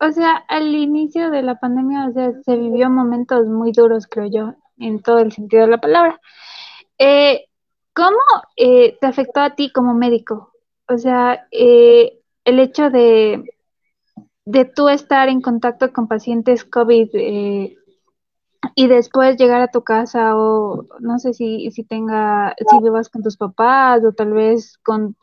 [0.00, 4.26] o sea, al inicio de la pandemia, o sea, se vivió momentos muy duros, creo
[4.30, 6.20] yo, en todo el sentido de la palabra.
[6.98, 7.46] Eh,
[7.94, 8.18] ¿Cómo
[8.56, 10.52] eh, te afectó a ti como médico?
[10.88, 13.42] O sea, el hecho de,
[14.44, 17.76] de tú estar en contacto con pacientes COVID eh,
[18.74, 23.22] y después llegar a tu casa o no sé si, si tenga, si vivas con
[23.22, 25.16] tus papás o tal vez con,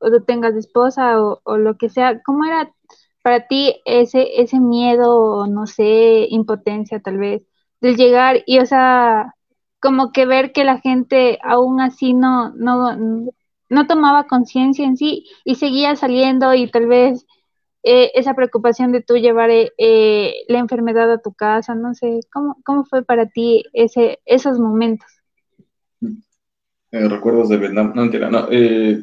[0.00, 2.72] o tengas esposa o, o lo que sea, ¿cómo era
[3.22, 7.42] para ti ese, ese miedo no sé, impotencia tal vez,
[7.80, 9.34] del llegar y o sea,
[9.80, 12.96] como que ver que la gente aún así no, no,
[13.68, 17.26] no tomaba conciencia en sí y seguía saliendo y tal vez
[17.82, 22.20] eh, esa preocupación de tú llevar eh, eh, la enfermedad a tu casa, no sé,
[22.32, 25.08] ¿cómo, cómo fue para ti ese, esos momentos?
[26.90, 28.48] recuerdos de Vietnam, no no,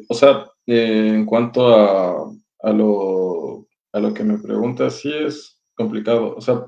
[0.09, 6.35] o sea, en cuanto a, a, lo, a lo que me preguntas, sí es complicado,
[6.35, 6.65] o sea,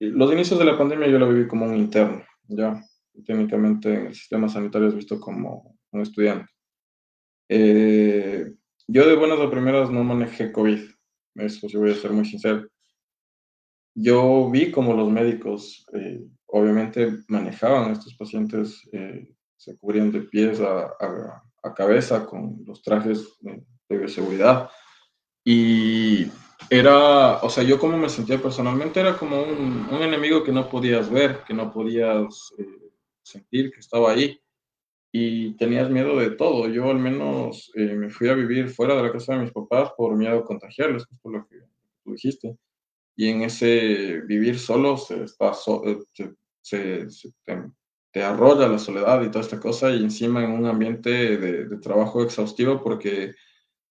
[0.00, 2.82] los inicios de la pandemia yo lo viví como un interno, ya,
[3.26, 6.50] técnicamente en el sistema sanitario es visto como un estudiante.
[7.48, 10.80] yo de buenas a primeras no manejé COVID,
[11.36, 12.66] eso sí voy a ser muy sincero.
[13.94, 20.20] Yo vi como los médicos, eh, obviamente, manejaban a estos pacientes, eh, se cubrían de
[20.20, 21.42] pies a,
[21.76, 24.70] cabeza con los trajes de, bioseguridad.
[25.44, 26.26] Y
[26.70, 31.10] era, o sea, yo como me sentía personalmente, era como un, enemigo que no podías
[31.10, 32.92] ver, que no podías eh,
[33.22, 34.40] sentir que estaba ahí
[35.12, 36.68] y tenías miedo de todo.
[36.68, 39.92] Yo al menos eh, me fui a vivir fuera de la casa de mis papás
[39.96, 41.56] por miedo a contagiarles, por lo que
[42.04, 42.56] tú dijiste.
[43.16, 45.52] Y en ese vivir solo se, está
[45.84, 45.98] eh,
[46.60, 47.08] se,
[48.12, 51.76] te, arrolla la soledad y toda esta cosa y encima en un ambiente de, de,
[51.78, 53.34] trabajo exhaustivo porque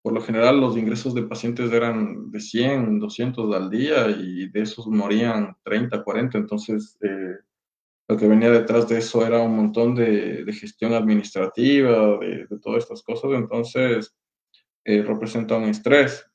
[0.02, 4.62] por lo general los ingresos de pacientes eran de 100, 200 al día y de
[4.62, 6.38] esos morían 30, 40.
[6.38, 6.98] Entonces...
[7.02, 7.38] Eh,
[8.08, 13.04] lo que venía detrás de eso era un montón de, gestión administrativa, de, todas estas
[13.04, 14.16] cosas, entonces
[14.86, 16.26] eh, representa un estrés.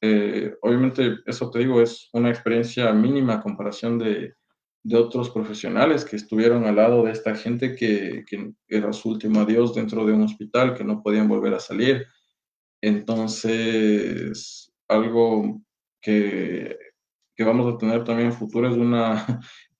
[0.00, 4.34] Eh, obviamente, eso te digo, es una experiencia mínima comparación de,
[4.92, 8.24] otros profesionales que estuvieron al lado de esta gente que,
[8.68, 12.06] era su último adiós dentro de un hospital, que no podían volver a salir.
[12.80, 15.60] Entonces, algo
[16.00, 16.76] que,
[17.36, 19.26] que vamos a tener también en futuro es una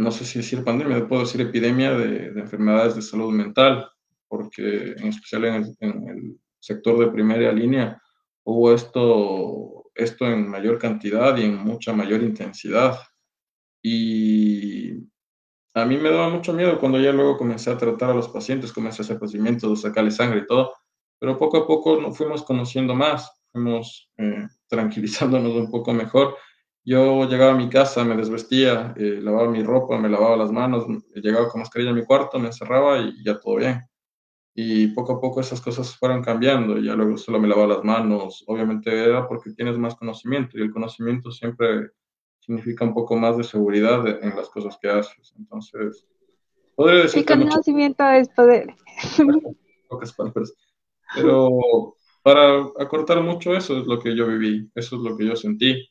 [0.00, 3.86] no sé si decir pandemia, puedo decir epidemia de, enfermedades de salud mental,
[4.28, 7.98] porque en especial en el, sector de primera línea
[8.44, 12.98] hubo esto, esto en mayor cantidad y en mucha mayor intensidad.
[13.82, 15.08] Y
[15.74, 18.72] a mí me daba mucho miedo cuando ya luego comencé a tratar a los pacientes,
[18.72, 20.74] comencé a hacer procedimientos, sacarle sangre y todo,
[21.18, 26.36] pero poco a poco nos fuimos conociendo más, fuimos eh, tranquilizándonos un poco mejor.
[26.84, 30.86] Yo llegaba a mi casa, me desvestía, eh, lavaba mi ropa, me lavaba las manos,
[31.14, 33.82] llegaba con mascarilla a mi cuarto, me encerraba y ya todo bien.
[34.54, 38.42] Y poco a poco esas cosas fueron cambiando, ya luego solo me lavaba las manos,
[38.46, 41.90] obviamente era porque tienes más conocimiento y el conocimiento siempre
[42.40, 45.34] significa un poco más de seguridad en las cosas que haces.
[45.38, 46.06] Entonces,
[46.74, 47.24] podría decir...
[47.24, 48.74] que conocimiento es poder.
[49.88, 50.52] Pocas palabras.
[51.14, 55.36] Pero para acortar mucho, eso es lo que yo viví, eso es lo que yo
[55.36, 55.88] sentí.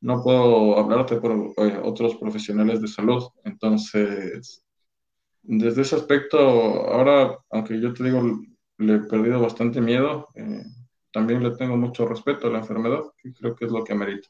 [0.00, 3.24] No puedo hablarte por eh, otros profesionales de salud.
[3.44, 4.64] Entonces,
[5.42, 8.22] desde ese aspecto, ahora, aunque yo te digo,
[8.78, 10.62] le he perdido bastante miedo, eh,
[11.12, 14.28] también le tengo mucho respeto a la enfermedad, que creo que es lo que amerita.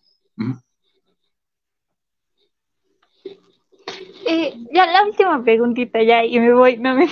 [4.26, 7.06] Eh, ya la última preguntita ya y me voy, no me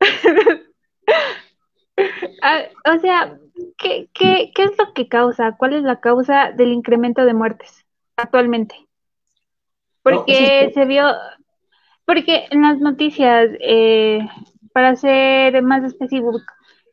[2.42, 2.62] ah,
[2.94, 3.38] o sea,
[3.78, 5.56] ¿qué, qué, ¿qué es lo que causa?
[5.56, 7.84] ¿Cuál es la causa del incremento de muertes
[8.16, 8.74] actualmente?
[10.02, 11.06] Porque se vio,
[12.04, 14.20] porque en las noticias, eh,
[14.72, 16.40] para ser más específico,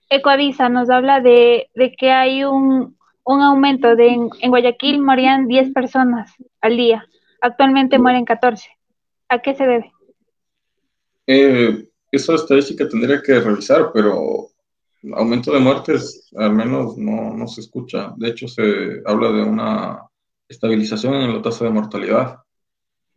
[0.09, 5.47] Ecoavisa nos habla de, de que hay un, un aumento de en, en Guayaquil morían
[5.47, 7.05] 10 personas al día.
[7.41, 8.69] Actualmente mueren 14.
[9.29, 9.91] ¿A qué se debe?
[11.25, 14.47] Eh, esa estadística tendría que revisar, pero
[15.15, 18.13] aumento de muertes al menos no, no, se escucha.
[18.17, 20.03] De hecho, se habla de una
[20.47, 22.39] estabilización en la tasa de mortalidad.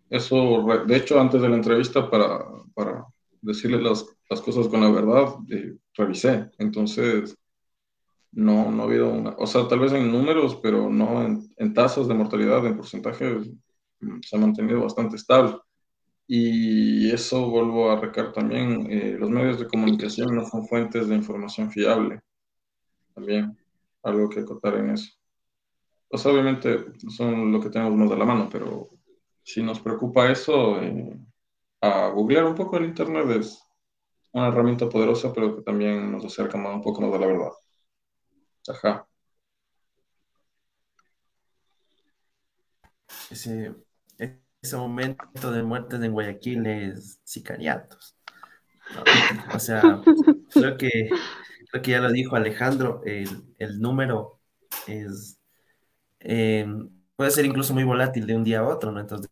[0.09, 3.05] Eso, de hecho, antes de la entrevista, para, para
[3.43, 6.51] decirle las, las, cosas con la verdad, eh, revisé.
[6.59, 7.37] Entonces,
[8.33, 11.75] no, no ha habido una, o sea, tal vez en números, pero no en, en
[11.75, 13.51] tasas de mortalidad, en porcentajes,
[14.23, 15.57] se ha mantenido bastante estable.
[16.27, 21.15] Y eso vuelvo a recar también, eh, los medios de comunicación no son fuentes de
[21.17, 22.21] información fiable.
[23.15, 23.57] También
[24.03, 25.13] algo que acotar en eso.
[26.09, 28.89] Pues obviamente son lo que tenemos más de la mano, pero
[29.43, 31.19] si nos preocupa eso, eh,
[31.81, 33.63] a googlear un poco el Internet es
[34.33, 37.51] una herramienta poderosa, pero que también nos acerca más, un poco más de la verdad.
[38.69, 39.07] Ajá.
[43.31, 43.75] Ese,
[44.19, 48.17] ese momento de muertes en Guayaquil es sicariatos.
[49.55, 50.03] O sea,
[50.53, 51.09] creo que,
[51.71, 54.41] creo que ya lo dijo Alejandro, el, número
[54.87, 55.41] es
[56.21, 56.67] eh,
[57.17, 59.01] puede ser incluso muy volátil de un día a otro, ¿no?
[59.01, 59.31] Entonces,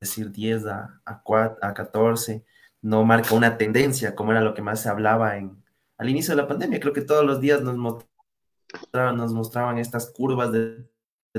[0.00, 2.44] decir 10 a, a, 4, a 14
[2.82, 5.62] no marca una tendencia, como era lo que más se hablaba en,
[5.98, 6.80] al inicio de la pandemia.
[6.80, 10.86] Creo que todos los días nos mostraban, nos mostraban estas curvas de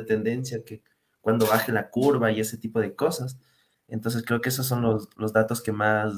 [0.08, 0.84] tendencia que
[1.22, 3.40] cuando baje la curva y ese tipo de cosas.
[3.88, 6.14] Entonces creo que esos son los, los datos que más,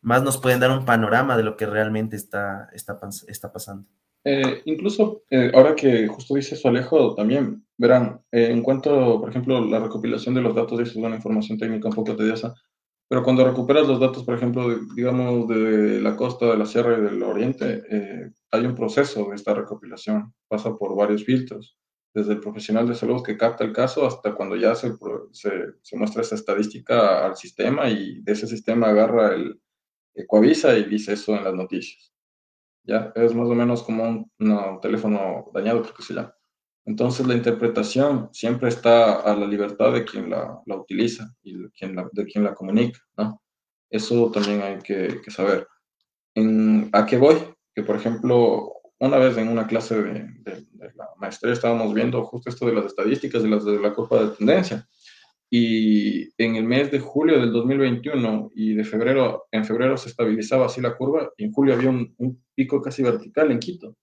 [0.00, 3.88] más nos pueden dar un panorama de lo que realmente está, está, está pasando.
[4.24, 9.30] Eh, incluso eh, ahora que justo dice su Alejo, también verán, eh, en cuanto, por
[9.30, 12.54] ejemplo, la recopilación de los datos, eso es una información técnica un poco tediosa,
[13.08, 17.00] pero cuando recuperas los datos, por ejemplo, digamos, de la costa, de la sierra y
[17.00, 17.82] del oriente,
[18.50, 21.78] hay un proceso de esta recopilación, pasa por varios filtros
[22.14, 24.92] desde el profesional de salud que capta el caso hasta cuando ya se,
[25.32, 29.60] se, muestra esa estadística al sistema y de ese sistema agarra el
[30.14, 32.12] Ecoavisa y dice eso en las noticias.
[32.82, 36.34] Ya, es más o menos como un, teléfono dañado, creo que se llama.
[36.86, 41.70] Entonces la interpretación siempre está a la libertad de quien la, la utiliza y de
[41.70, 43.42] quien la, de quien la comunica, ¿no?
[43.90, 45.66] Eso también hay que, saber.
[46.92, 47.36] ¿A qué voy?
[47.74, 52.66] Que, por ejemplo, una vez en una clase de, la maestría estábamos viendo justo esto
[52.66, 54.88] de las estadísticas de, las, de la curva de tendencia.
[55.50, 60.66] Y en el mes de julio del 2021 y de febrero, en febrero se estabilizaba
[60.66, 63.96] así la curva y en julio había un, pico casi vertical en Quito.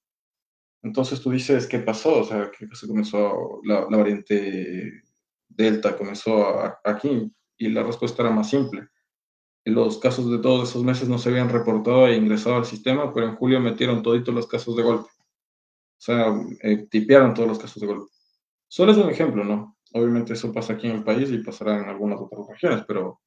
[0.81, 2.21] Entonces tú dices, ¿qué pasó?
[2.21, 3.59] O sea, ¿qué se comenzó?
[3.63, 5.03] La, la variante
[5.47, 8.87] Delta comenzó aquí y la respuesta era más simple
[9.65, 13.27] los casos de todos esos meses no se habían reportado e ingresado al sistema, pero
[13.27, 15.09] en julio metieron toditos los casos de golpe.
[15.09, 18.11] O sea, eh, tipearon todos los casos de golpe.
[18.67, 19.77] Solo es un ejemplo, ¿no?
[19.93, 23.21] Obviamente eso pasa aquí en el país y pasará en algunas otras regiones, pero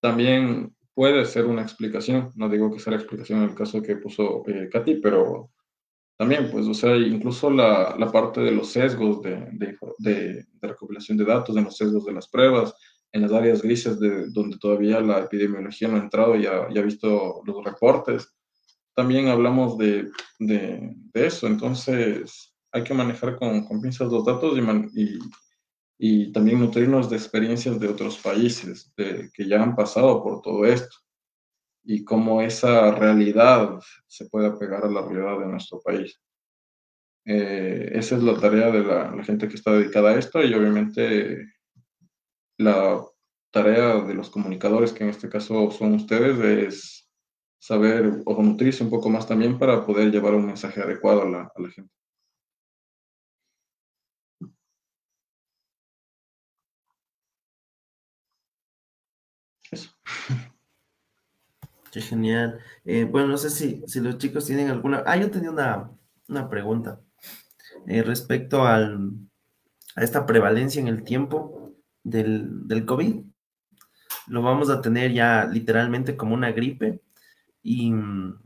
[0.00, 2.30] también puede ser una explicación.
[2.36, 5.50] No digo que sea la explicación en el caso que puso eh, Katy, pero
[6.16, 10.68] también, pues, o sea, incluso la, la parte de los sesgos de, de, de, de
[10.68, 12.74] recopilación de datos, de los sesgos de las pruebas,
[13.16, 16.82] en las áreas grises de donde todavía la epidemiología no ha entrado y ha, ha
[16.82, 18.32] visto los reportes.
[18.94, 25.00] También hablamos de, de, eso, entonces hay que manejar con, con pinzas los datos y,
[25.02, 25.18] y,
[25.98, 30.96] y también nutrirnos de experiencias de otros países que ya han pasado por todo esto
[31.84, 36.20] y cómo esa realidad se puede apegar a la realidad de nuestro país.
[37.28, 41.44] Eh, esa es la tarea de la, gente que está dedicada a esto y obviamente
[42.58, 43.04] la
[43.50, 47.08] tarea de los comunicadores, que en este caso son ustedes, es
[47.58, 51.52] saber o nutrirse un poco más también para poder llevar un mensaje adecuado a la,
[51.54, 51.90] a la gente.
[59.70, 59.90] Eso.
[61.92, 62.60] Qué genial.
[62.84, 65.02] Eh, bueno, no sé si, si, los chicos tienen alguna...
[65.06, 65.90] Ah, yo tenía una,
[66.28, 67.00] una pregunta
[67.86, 69.12] eh, respecto al,
[69.96, 71.65] a esta prevalencia en el tiempo
[72.08, 73.24] del, del COVID.
[74.28, 77.00] Lo vamos a tener ya literalmente como una gripe.
[77.62, 78.38] Y mm,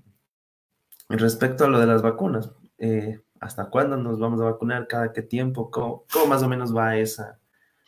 [1.09, 4.87] respecto a lo de las vacunas, eh, ¿hasta cuándo nos vamos a vacunar?
[4.87, 5.71] ¿Cada qué tiempo?
[5.71, 7.39] ¿Cómo, cómo más o menos va esa,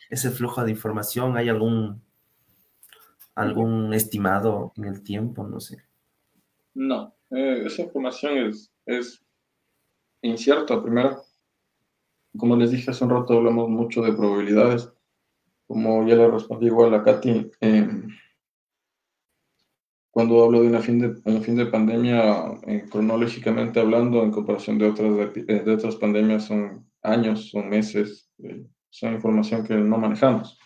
[0.09, 1.37] ese flujo de información?
[1.37, 2.01] ¿Hay algún
[3.35, 5.83] algún estimado en el tiempo, no sé.
[6.73, 9.23] No, eh, esa información es, es
[10.21, 10.81] incierta.
[10.81, 11.21] Primero,
[12.37, 14.91] como les dije hace un rato, hablamos mucho de probabilidades.
[15.73, 18.07] Como ya le respondí igual a Katy, em,
[20.11, 24.77] cuando hablo de una fin de, un fin de pandemia, eh, cronológicamente hablando, en comparación
[24.77, 30.57] de otras, de, otras pandemias, son años, son meses, eh, son información que no manejamos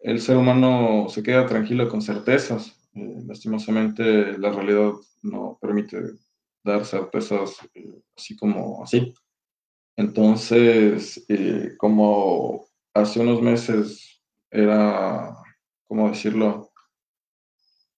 [0.00, 2.76] el ser humano se queda tranquilo con certezas.
[2.94, 4.92] Eh, lastimosamente, la realidad
[5.22, 5.98] no permite
[6.64, 9.14] dar certezas eh, así como así.
[9.96, 15.34] Entonces, eh, como hace unos meses era,
[15.86, 16.70] ¿cómo decirlo?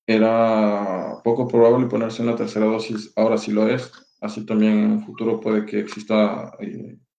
[0.07, 3.93] Era poco probable ponerse una tercera dosis, ahora sí lo es.
[4.20, 6.53] Así también en un futuro puede que exista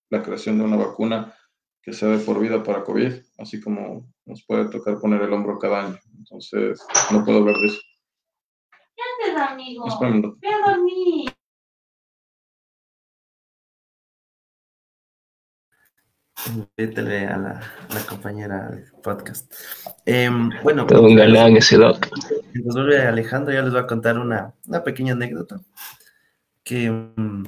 [0.09, 1.33] la creación de una vacuna
[1.81, 5.59] que sea de por vida para COVID, así como nos puede tocar poner el hombro
[5.59, 5.99] cada año.
[6.17, 7.81] Entonces, no puedo hablar de eso.
[8.95, 9.85] ¿Qué haces, amigo?
[10.39, 11.29] Ve a dormir.
[16.77, 17.61] Vétele a la,
[17.93, 19.53] la, compañera del podcast.
[20.05, 20.29] Eh,
[20.61, 22.07] bueno, Todo un galán ese doc.
[22.53, 25.61] Nos vuelve Alejandro, ya les voy a contar una, una pequeña anécdota
[26.63, 27.43] que, mm,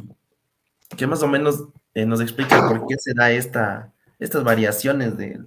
[0.98, 5.42] que más o menos eh, nos explica por qué se da esta, estas variaciones de,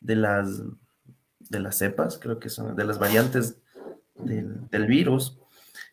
[0.00, 0.62] de, las,
[1.40, 3.58] de las cepas, creo que son de las variantes
[4.14, 5.38] del, virus.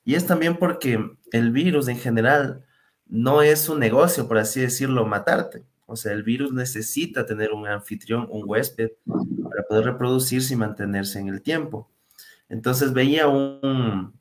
[0.06, 1.00] Y es también porque
[1.32, 2.66] el virus en general
[3.08, 5.64] no es un negocio, por así decirlo, matarte.
[5.94, 11.20] O sea, el virus necesita tener un anfitrión, un huésped, para poder reproducirse y mantenerse
[11.20, 11.92] en el tiempo.
[12.50, 14.12] Entonces veía un,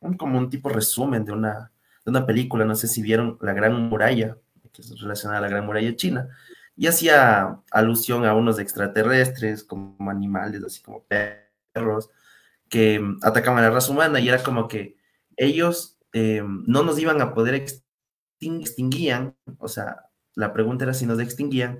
[0.00, 1.72] un como un tipo resumen de una,
[2.04, 4.36] de una película, no sé si vieron La Gran Muralla,
[4.70, 6.28] que es relacionada a la Gran Muralla China,
[6.76, 11.06] y hacía alusión a unos extraterrestres como animales, así como
[11.72, 12.10] perros,
[12.68, 14.98] que atacaban a la raza humana y era como que
[15.38, 17.54] ellos eh, no nos iban a poder
[18.40, 20.07] extinguían, o sea,
[20.38, 21.78] la pregunta era si nos extinguían,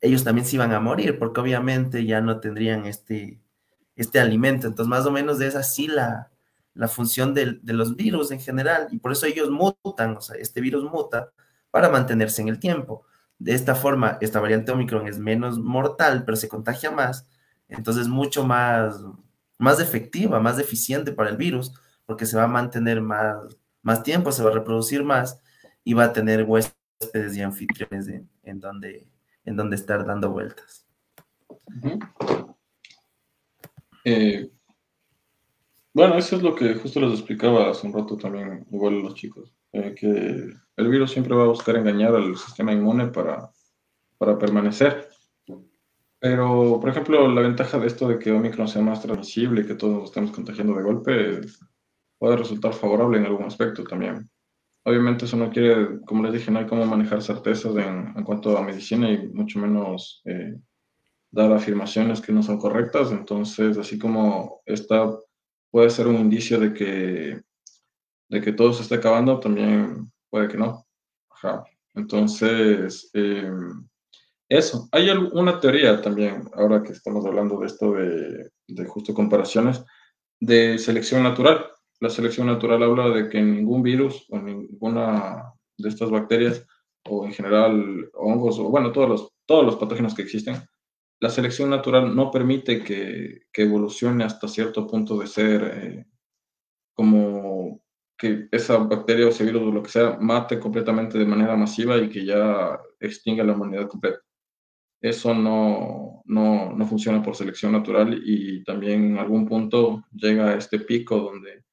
[0.00, 3.38] ellos también se iban a morir, porque obviamente ya no tendrían este,
[3.96, 4.66] este alimento.
[4.66, 6.30] Entonces, más o menos es así la,
[6.72, 10.62] la función de, los virus en general, y por eso ellos mutan, o sea, este
[10.62, 11.32] virus muta
[11.70, 13.04] para mantenerse en el tiempo.
[13.38, 17.28] De esta forma, esta variante Omicron es menos mortal, pero se contagia más,
[17.68, 19.02] entonces mucho más,
[19.58, 21.74] más efectiva, más eficiente para el virus,
[22.06, 23.36] porque se va a mantener más,
[23.82, 25.40] más tiempo, se va a reproducir más
[25.84, 26.44] y va a tener
[27.00, 28.08] huéspedes y anfitriones
[28.42, 29.06] en, donde,
[29.44, 30.86] en donde estar dando vueltas.
[34.04, 34.50] Eh,
[35.92, 39.14] bueno, eso es lo que justo les explicaba hace un rato también, igual a los
[39.14, 39.52] chicos.
[39.72, 43.50] Eh, que el virus siempre va a buscar engañar al sistema inmune para,
[44.16, 45.08] para permanecer.
[46.20, 49.74] Pero, por ejemplo, la ventaja de esto de que Omicron sea más transmisible y que
[49.74, 51.40] todos nos estemos contagiando de golpe
[52.18, 54.28] puede resultar favorable en algún aspecto también.
[54.88, 58.62] Obviamente eso no quiere, como les dije, no hay cómo manejar certezas en, cuanto a
[58.62, 60.54] medicina y mucho menos eh,
[61.30, 63.12] dar afirmaciones que no son correctas.
[63.12, 65.14] Entonces, así como esta
[65.70, 67.42] puede ser un indicio de que
[68.30, 70.86] de que todo se esté acabando, también puede que no.
[71.94, 73.86] Entonces, em,
[74.48, 74.88] eso.
[74.92, 79.84] Hay una teoría también, ahora que estamos hablando de esto de, de justo comparaciones,
[80.40, 81.66] de selección natural.
[82.00, 86.66] La selección natural habla de que ningún virus o ninguna de estas bacterias,
[87.04, 90.56] o en general hongos, o bueno, todos los, todos los patógenos que existen,
[91.20, 96.06] la selección natural no permite que, que evolucione hasta cierto punto de ser eh,
[96.94, 97.80] como
[98.16, 101.96] que esa bacteria o ese virus o lo que sea mate completamente de manera masiva
[101.96, 104.20] y que ya extinga la humanidad completa.
[105.00, 110.56] eso no, no, no, funciona por selección natural y también en algún punto llega a
[110.56, 111.64] este pico donde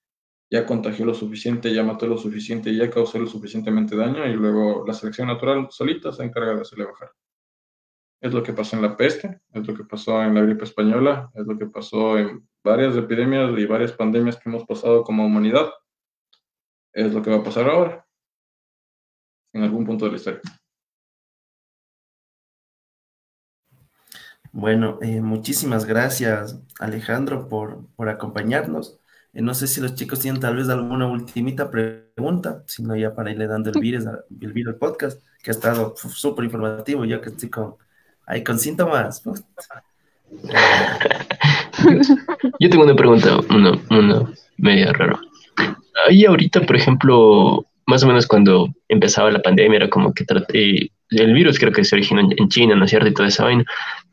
[0.50, 4.86] ya contagió lo suficiente, ya mató lo suficiente, ya causó lo suficientemente daño y luego
[4.86, 7.12] la selección natural solita se encarga de hacerle bajar.
[8.22, 11.30] Es lo que pasó en la peste, es lo que pasó en la gripe española,
[11.36, 15.72] es lo que pasó en varias epidemias y varias pandemias que hemos pasado como humanidad.
[16.94, 18.06] Es lo que va a pasar ahora,
[19.54, 20.42] en algún punto de la historia.
[24.52, 29.00] Bueno, eh, muchísimas gracias Alejandro por, por acompañarnos.
[29.36, 33.32] Eh, no sé si los chicos tienen tal vez alguna ultimita pregunta, sino ya para
[33.32, 37.30] irle dando el virus, el virus al podcast, que ha estado súper informativo, yo que
[37.30, 37.76] estoy con,
[38.26, 39.22] ahí con síntomas.
[42.60, 45.20] Yo tengo una pregunta, una, una media rara.
[46.08, 50.26] Ahí ahorita, por ejemplo, más o menos cuando empezaba la pandemia, era como que
[51.10, 53.08] el virus creo que se originó en China, ¿no es cierto?
[53.08, 53.64] Y toda esa vaina.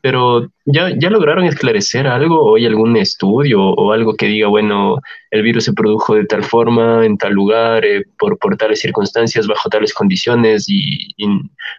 [0.01, 4.99] Pero ¿ya, ya lograron esclarecer algo o hay algún estudio o algo que diga, bueno,
[5.31, 9.47] el virus se produjo de tal forma, en tal lugar, eh, por, por tales circunstancias,
[9.47, 11.15] bajo tales condiciones, y,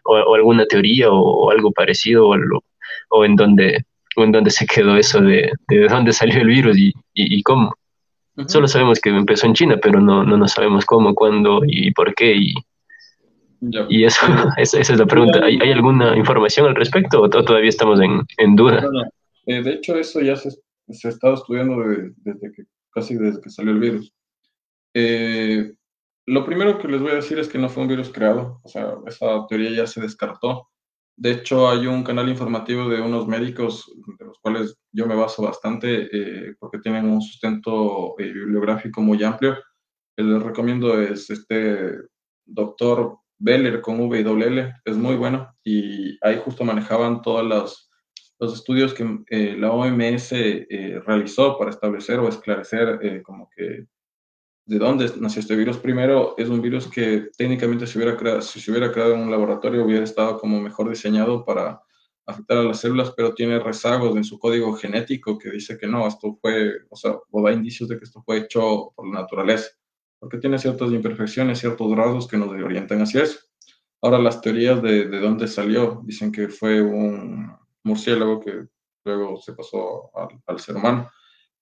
[0.05, 2.37] o, alguna teoría o, algo parecido, o,
[3.11, 3.85] o, en dónde
[4.17, 7.75] o en dónde se quedó eso de, de dónde salió el virus y, cómo.
[8.49, 12.15] Solo sabemos que empezó en China, pero no, no, no sabemos cómo, cuándo y por
[12.15, 12.35] qué.
[12.35, 12.55] Y,
[13.89, 14.27] y eso,
[14.57, 15.45] esa, es la pregunta.
[15.45, 18.85] ¿Hay, alguna información al respecto o todavía estamos en, duda?
[19.47, 20.51] Eh, de hecho, eso ya se,
[20.89, 21.77] se ha estado estudiando
[22.17, 24.13] desde que, casi desde que salió el virus.
[24.95, 25.73] Eh,
[26.27, 28.69] lo primero que les voy a decir es que no fue un virus creado, o
[28.69, 30.69] sea, esa teoría ya se descartó.
[31.17, 35.43] De hecho, hay un canal informativo de unos médicos, de los cuales yo me baso
[35.43, 39.57] bastante, eh, porque tienen un sustento bibliográfico muy amplio.
[40.17, 41.99] El les recomiendo es este
[42.47, 47.91] doctor Beller con V L, es muy bueno y ahí justo manejaban todos los,
[48.39, 53.87] los estudios que eh, la OMS eh, realizó para establecer o esclarecer eh, como que
[54.67, 55.79] de dónde nació este virus.
[55.79, 59.31] Primero, es un virus que técnicamente si, hubiera creado, si se hubiera creado en un
[59.31, 61.81] laboratorio hubiera estado como mejor diseñado para
[62.27, 66.07] afectar a las células, pero tiene rezagos en su código genético que dice que no,
[66.07, 69.69] esto fue, o sea, o da indicios de que esto fue hecho por la naturaleza
[70.25, 73.41] porque tiene ciertas imperfecciones, ciertos rasgos que nos orientan hacia eso.
[74.01, 78.67] Ahora las teorías de, de dónde salió, dicen que fue un murciélago que
[79.05, 80.11] luego se pasó
[80.47, 81.11] al, ser humano,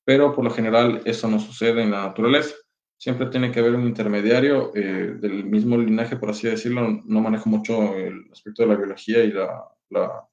[0.05, 2.55] pero por lo general eso no sucede en la naturaleza.
[3.03, 7.03] Siempre tiene que haber un intermediario eh, del mismo linaje, por así decirlo.
[7.05, 10.28] No manejo mucho el aspecto de la biología y la, la,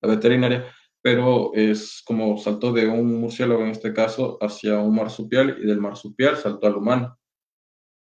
[0.00, 0.64] la veterinaria,
[1.02, 5.80] pero es como saltó de un murciélago en este caso hacia un marsupial y del
[5.80, 7.18] marsupial saltó al humano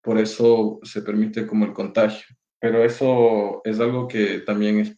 [0.01, 2.25] por eso se permite como el contagio.
[2.59, 4.97] Pero eso es algo que también es,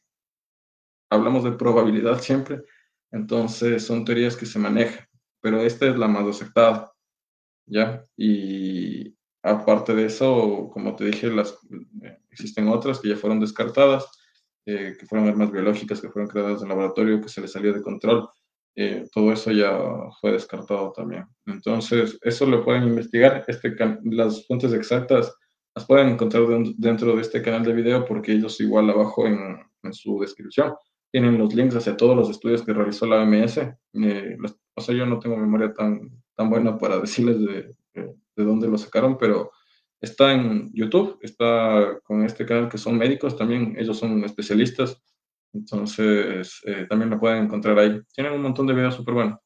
[1.09, 2.61] hablamos de probabilidad siempre,
[3.11, 5.05] entonces son teorías que se manejan,
[5.41, 6.91] pero esta es la más aceptada,
[7.66, 8.05] ¿ya?
[8.18, 11.57] Y aparte de eso, como te dije, las,
[12.32, 14.05] existen otras que ya fueron descartadas,
[14.66, 17.81] eh, que fueron armas biológicas que fueron creadas en laboratorio, que se les salió de
[17.81, 18.30] control.
[18.76, 19.77] Eh, todo eso ya
[20.22, 21.26] fue descartado también.
[21.45, 23.44] Entonces, eso lo pueden investigar.
[23.48, 25.34] Este, las fuentes exactas
[25.76, 26.44] las pueden encontrar
[26.77, 30.73] dentro de este canal de video porque ellos igual abajo en, en su descripción
[31.11, 33.57] tienen los links hacia todos los estudios que realizó la OMS.
[33.57, 34.38] Eh,
[34.76, 38.68] o sea, yo no tengo memoria tan, tan buena para decirles de, de, de dónde
[38.68, 39.52] lo sacaron, pero
[39.99, 45.02] está en YouTube, está con este canal que son médicos también, ellos son especialistas
[45.53, 48.02] entonces, eh, también lo pueden encontrar ahí.
[48.14, 49.40] Tienen un montón de videos súper buenos.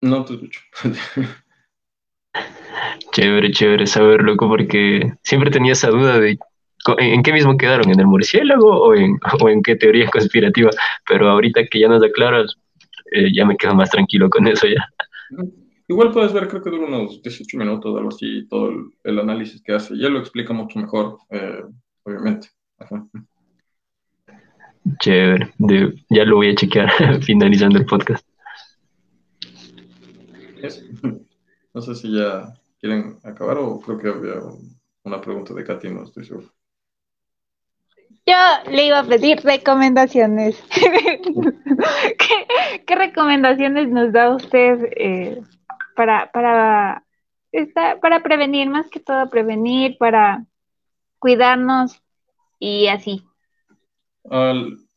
[0.00, 0.60] No te escucho.
[3.12, 6.38] chévere, chévere saber, loco, porque siempre tenía esa duda de
[6.98, 10.70] en qué mismo quedaron, en el murciélago o en, o en qué teoría conspirativa,
[11.06, 12.56] pero ahorita que ya nos aclaras,
[13.12, 14.86] eh, ya me quedo más tranquilo con eso ya.
[15.88, 18.70] Igual puedes ver, creo que dura unos 18 minutos, algo así, todo
[19.04, 19.96] el, análisis que hace.
[19.96, 21.62] Ya lo explica mucho mejor, eh,
[22.02, 22.48] obviamente.
[25.00, 25.52] Chévere,
[26.10, 26.90] ya lo voy a chequear
[27.22, 28.26] finalizando el podcast.
[31.74, 34.40] No sé si ya quieren acabar o creo que había
[35.04, 36.48] una pregunta de Katy, no estoy seguro.
[38.28, 38.34] Yo
[38.70, 40.62] le iba a pedir recomendaciones.
[42.86, 45.40] ¿Qué, recomendaciones nos da usted eh,
[45.96, 47.06] para, para,
[48.02, 50.44] para prevenir, más que todo prevenir, para
[51.18, 52.02] cuidarnos
[52.58, 53.24] y así.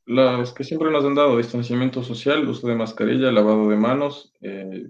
[0.06, 4.34] las que siempre nos han dado, distanciamiento social, uso de mascarilla, lavado de manos.
[4.42, 4.90] Eh,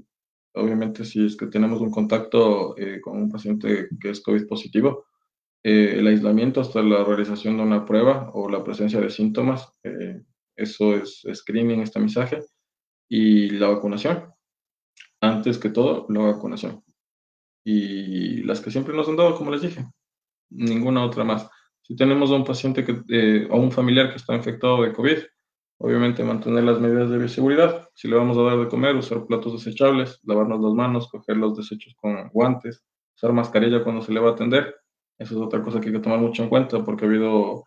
[0.56, 5.06] obviamente si es que tenemos un contacto eh, con un paciente que es COVID positivo,
[5.64, 10.22] eh, el aislamiento hasta la realización de una prueba o la presencia de síntomas, eh,
[10.56, 12.40] eso es screening, este mensaje,
[13.10, 14.26] y la vacunación.
[15.22, 16.84] Antes que todo, la vacunación.
[17.64, 19.86] Y las que siempre nos han dado, como les dije,
[20.50, 21.50] ninguna otra más.
[21.82, 25.18] Si tenemos a un paciente que, eh, o un familiar que está infectado de COVID,
[25.78, 27.90] obviamente mantener las medidas de bioseguridad.
[27.96, 31.58] Si le vamos a dar de comer, usar platos desechables, lavarnos las manos, coger los
[31.58, 32.84] desechos con guantes,
[33.16, 34.76] usar mascarilla cuando se le va a atender.
[35.22, 37.66] Eso es otra cosa que hay que tomar mucho en cuenta porque ha habido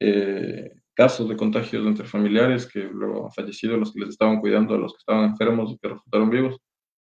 [0.00, 4.74] eh, casos de contagios entre familiares que luego han fallecido, los que les estaban cuidando,
[4.74, 6.56] a los que estaban enfermos y que resultaron vivos.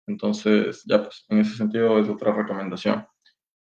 [0.07, 3.07] Entonces, ya pues, en ese sentido es otra recomendación.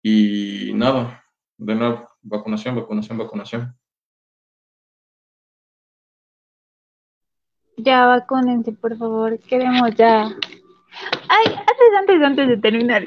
[0.02, 1.24] Y nada,
[1.56, 3.74] de nuevo, vacunación, vacunación, vacunación.
[7.78, 9.38] Ya vacúnense, por favor.
[9.38, 10.28] Queremos ya.
[11.28, 13.04] Ay, antes, antes, antes de terminar.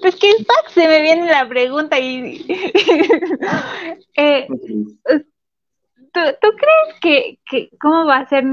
[0.00, 0.32] Pues que
[0.68, 2.46] se me viene la pregunta y.
[4.16, 4.46] eh,
[6.12, 8.44] ¿tú, ¿tú, crees que, que, cómo va a ser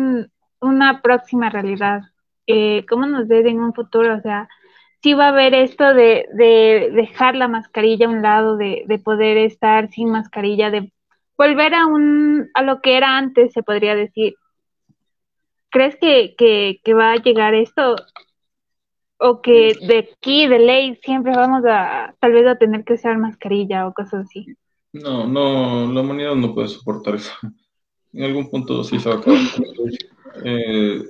[0.60, 2.02] una próxima realidad?
[2.48, 4.16] Eh, ¿Cómo nos ves en un futuro?
[4.16, 4.50] O sea,
[5.02, 9.00] si va a haber esto de, de dejar la mascarilla a un lado, de, de
[9.00, 10.92] poder estar sin mascarilla, de
[11.38, 14.36] volver a un a lo que era antes, se podría decir
[15.72, 16.36] ¿Crees que,
[16.84, 17.96] que, va a llegar esto?
[19.24, 23.20] ¿O que de aquí, de ley, siempre vamos a tal vez a tener que usar
[23.20, 24.48] mascarilla o cosas así?
[24.94, 27.32] No, no, la humanidad no puede soportar eso.
[28.14, 29.40] En algún punto sí se va a acabar.
[30.44, 31.02] Eh,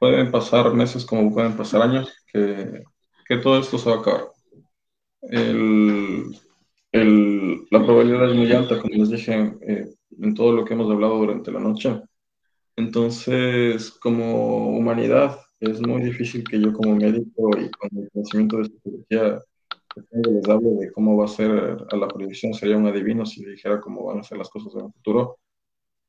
[0.00, 2.82] pueden pasar meses como pueden pasar años, que,
[3.28, 4.24] que todo esto se va a acabar.
[5.22, 6.36] El,
[6.90, 10.90] el, la probabilidad es muy alta, como les dije, eh, en todo lo que hemos
[10.90, 12.00] hablado durante la noche,
[12.76, 18.64] entonces, como humanidad, es muy difícil que yo como médico y con el conocimiento de
[18.64, 19.42] psicología
[20.10, 22.54] les hable de cómo va a ser a la predicción.
[22.54, 25.38] Sería un adivino si dijera cómo van a ser las cosas en el futuro.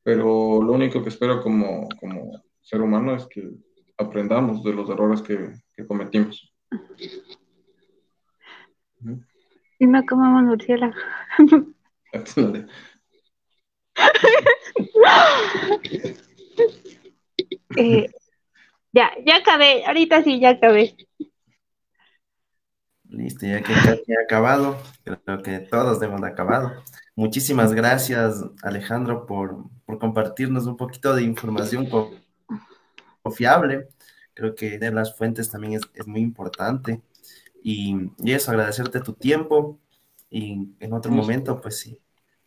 [0.03, 2.31] Pero lo único que espero como, como
[2.61, 3.49] ser humano es que
[3.97, 6.53] aprendamos de los errores que, que cometimos.
[9.79, 10.93] Y no comamos murciélago.
[17.77, 18.09] Eh,
[18.95, 20.95] ya, ya acabé, ahorita sí, ya acabé.
[23.03, 26.71] Listo, ya que casi ha acabado, creo que todos hemos acabado.
[27.15, 29.65] Muchísimas gracias, Alejandro, por,
[29.99, 31.87] compartirnos un poquito de información
[33.21, 33.89] confiable.
[34.33, 37.01] Creo que de las fuentes también es, muy importante.
[37.63, 39.79] Y, eso, agradecerte tu tiempo.
[40.29, 42.01] Y en otro momento, pues si,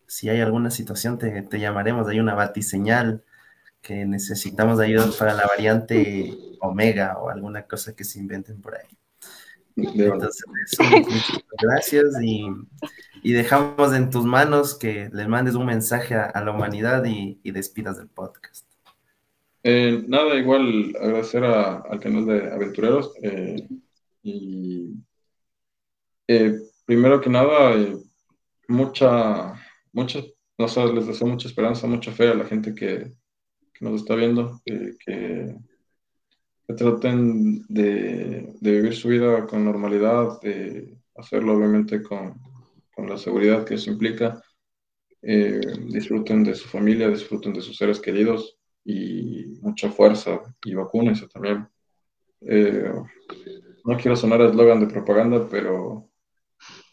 [0.07, 2.09] si hay alguna situación, te, te llamaremos.
[2.09, 3.23] Hay una batiseñal
[3.81, 8.99] que necesitamos ayuda para la variante omega o alguna cosa que se inventen por ahí.
[9.77, 10.45] Entonces,
[10.79, 12.47] muchas gracias y,
[13.23, 18.09] dejamos en tus manos que le mandes un mensaje a, la humanidad y, despidas del
[18.09, 18.67] podcast.
[19.63, 23.69] Eh, nada, igual agradecer al canal de Aventureros eh,
[24.23, 24.95] y
[26.29, 27.75] eh, primero que nada,
[28.69, 29.55] mucha,
[29.93, 30.21] mucha,
[30.59, 33.13] no les deseo mucha esperanza, mucha fe a la gente que,
[33.79, 35.57] que nos está viendo, que, que,
[36.77, 42.35] traten de, vivir su vida con normalidad, de hacerlo obviamente con,
[42.95, 44.43] con la seguridad que eso implica.
[45.23, 51.27] Eh, disfruten de su familia, disfruten de sus seres queridos y mucha fuerza y vacúnense
[51.29, 51.69] también.
[52.41, 52.93] Eh,
[53.85, 56.11] no quiero sonar eslogan de propaganda, pero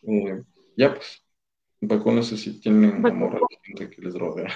[0.03, 0.41] eh,
[0.77, 1.23] ya pues,
[1.81, 4.53] vacúnense si tienen amor a la gente que les rodea.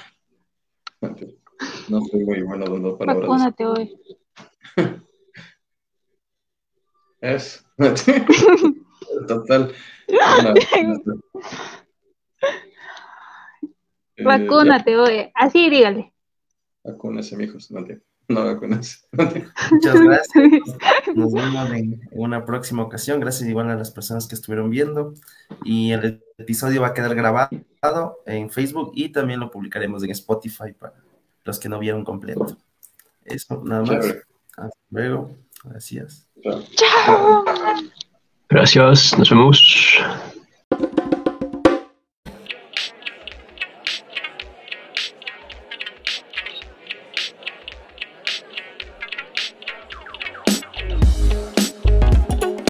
[1.90, 3.28] No soy muy bueno dando palabras.
[3.28, 4.00] Vacúnate hoy.
[7.22, 7.66] Es.
[9.28, 9.74] Total.
[14.24, 15.30] Vacúnate hoy.
[15.36, 16.14] Así dígale.
[16.84, 17.72] Vacúnese, mijos.
[17.72, 17.86] No,
[18.30, 19.00] no vacúnese.
[19.72, 20.34] Muchas gracias.
[21.16, 23.20] Nos vemos en una próxima ocasión.
[23.20, 25.14] Gracias igual a las personas que estuvieron viendo.
[25.66, 27.50] Y el episodio va a quedar grabado
[28.26, 31.09] en Facebook y también lo publicaremos en Spotify para
[31.44, 32.58] los que no vieron completo.
[33.26, 34.06] Eso, nada más.
[34.58, 35.36] Hasta luego.
[35.64, 36.28] Gracias.
[36.76, 37.46] Chao.
[38.50, 39.18] Gracias.
[39.18, 40.00] Nos vemos.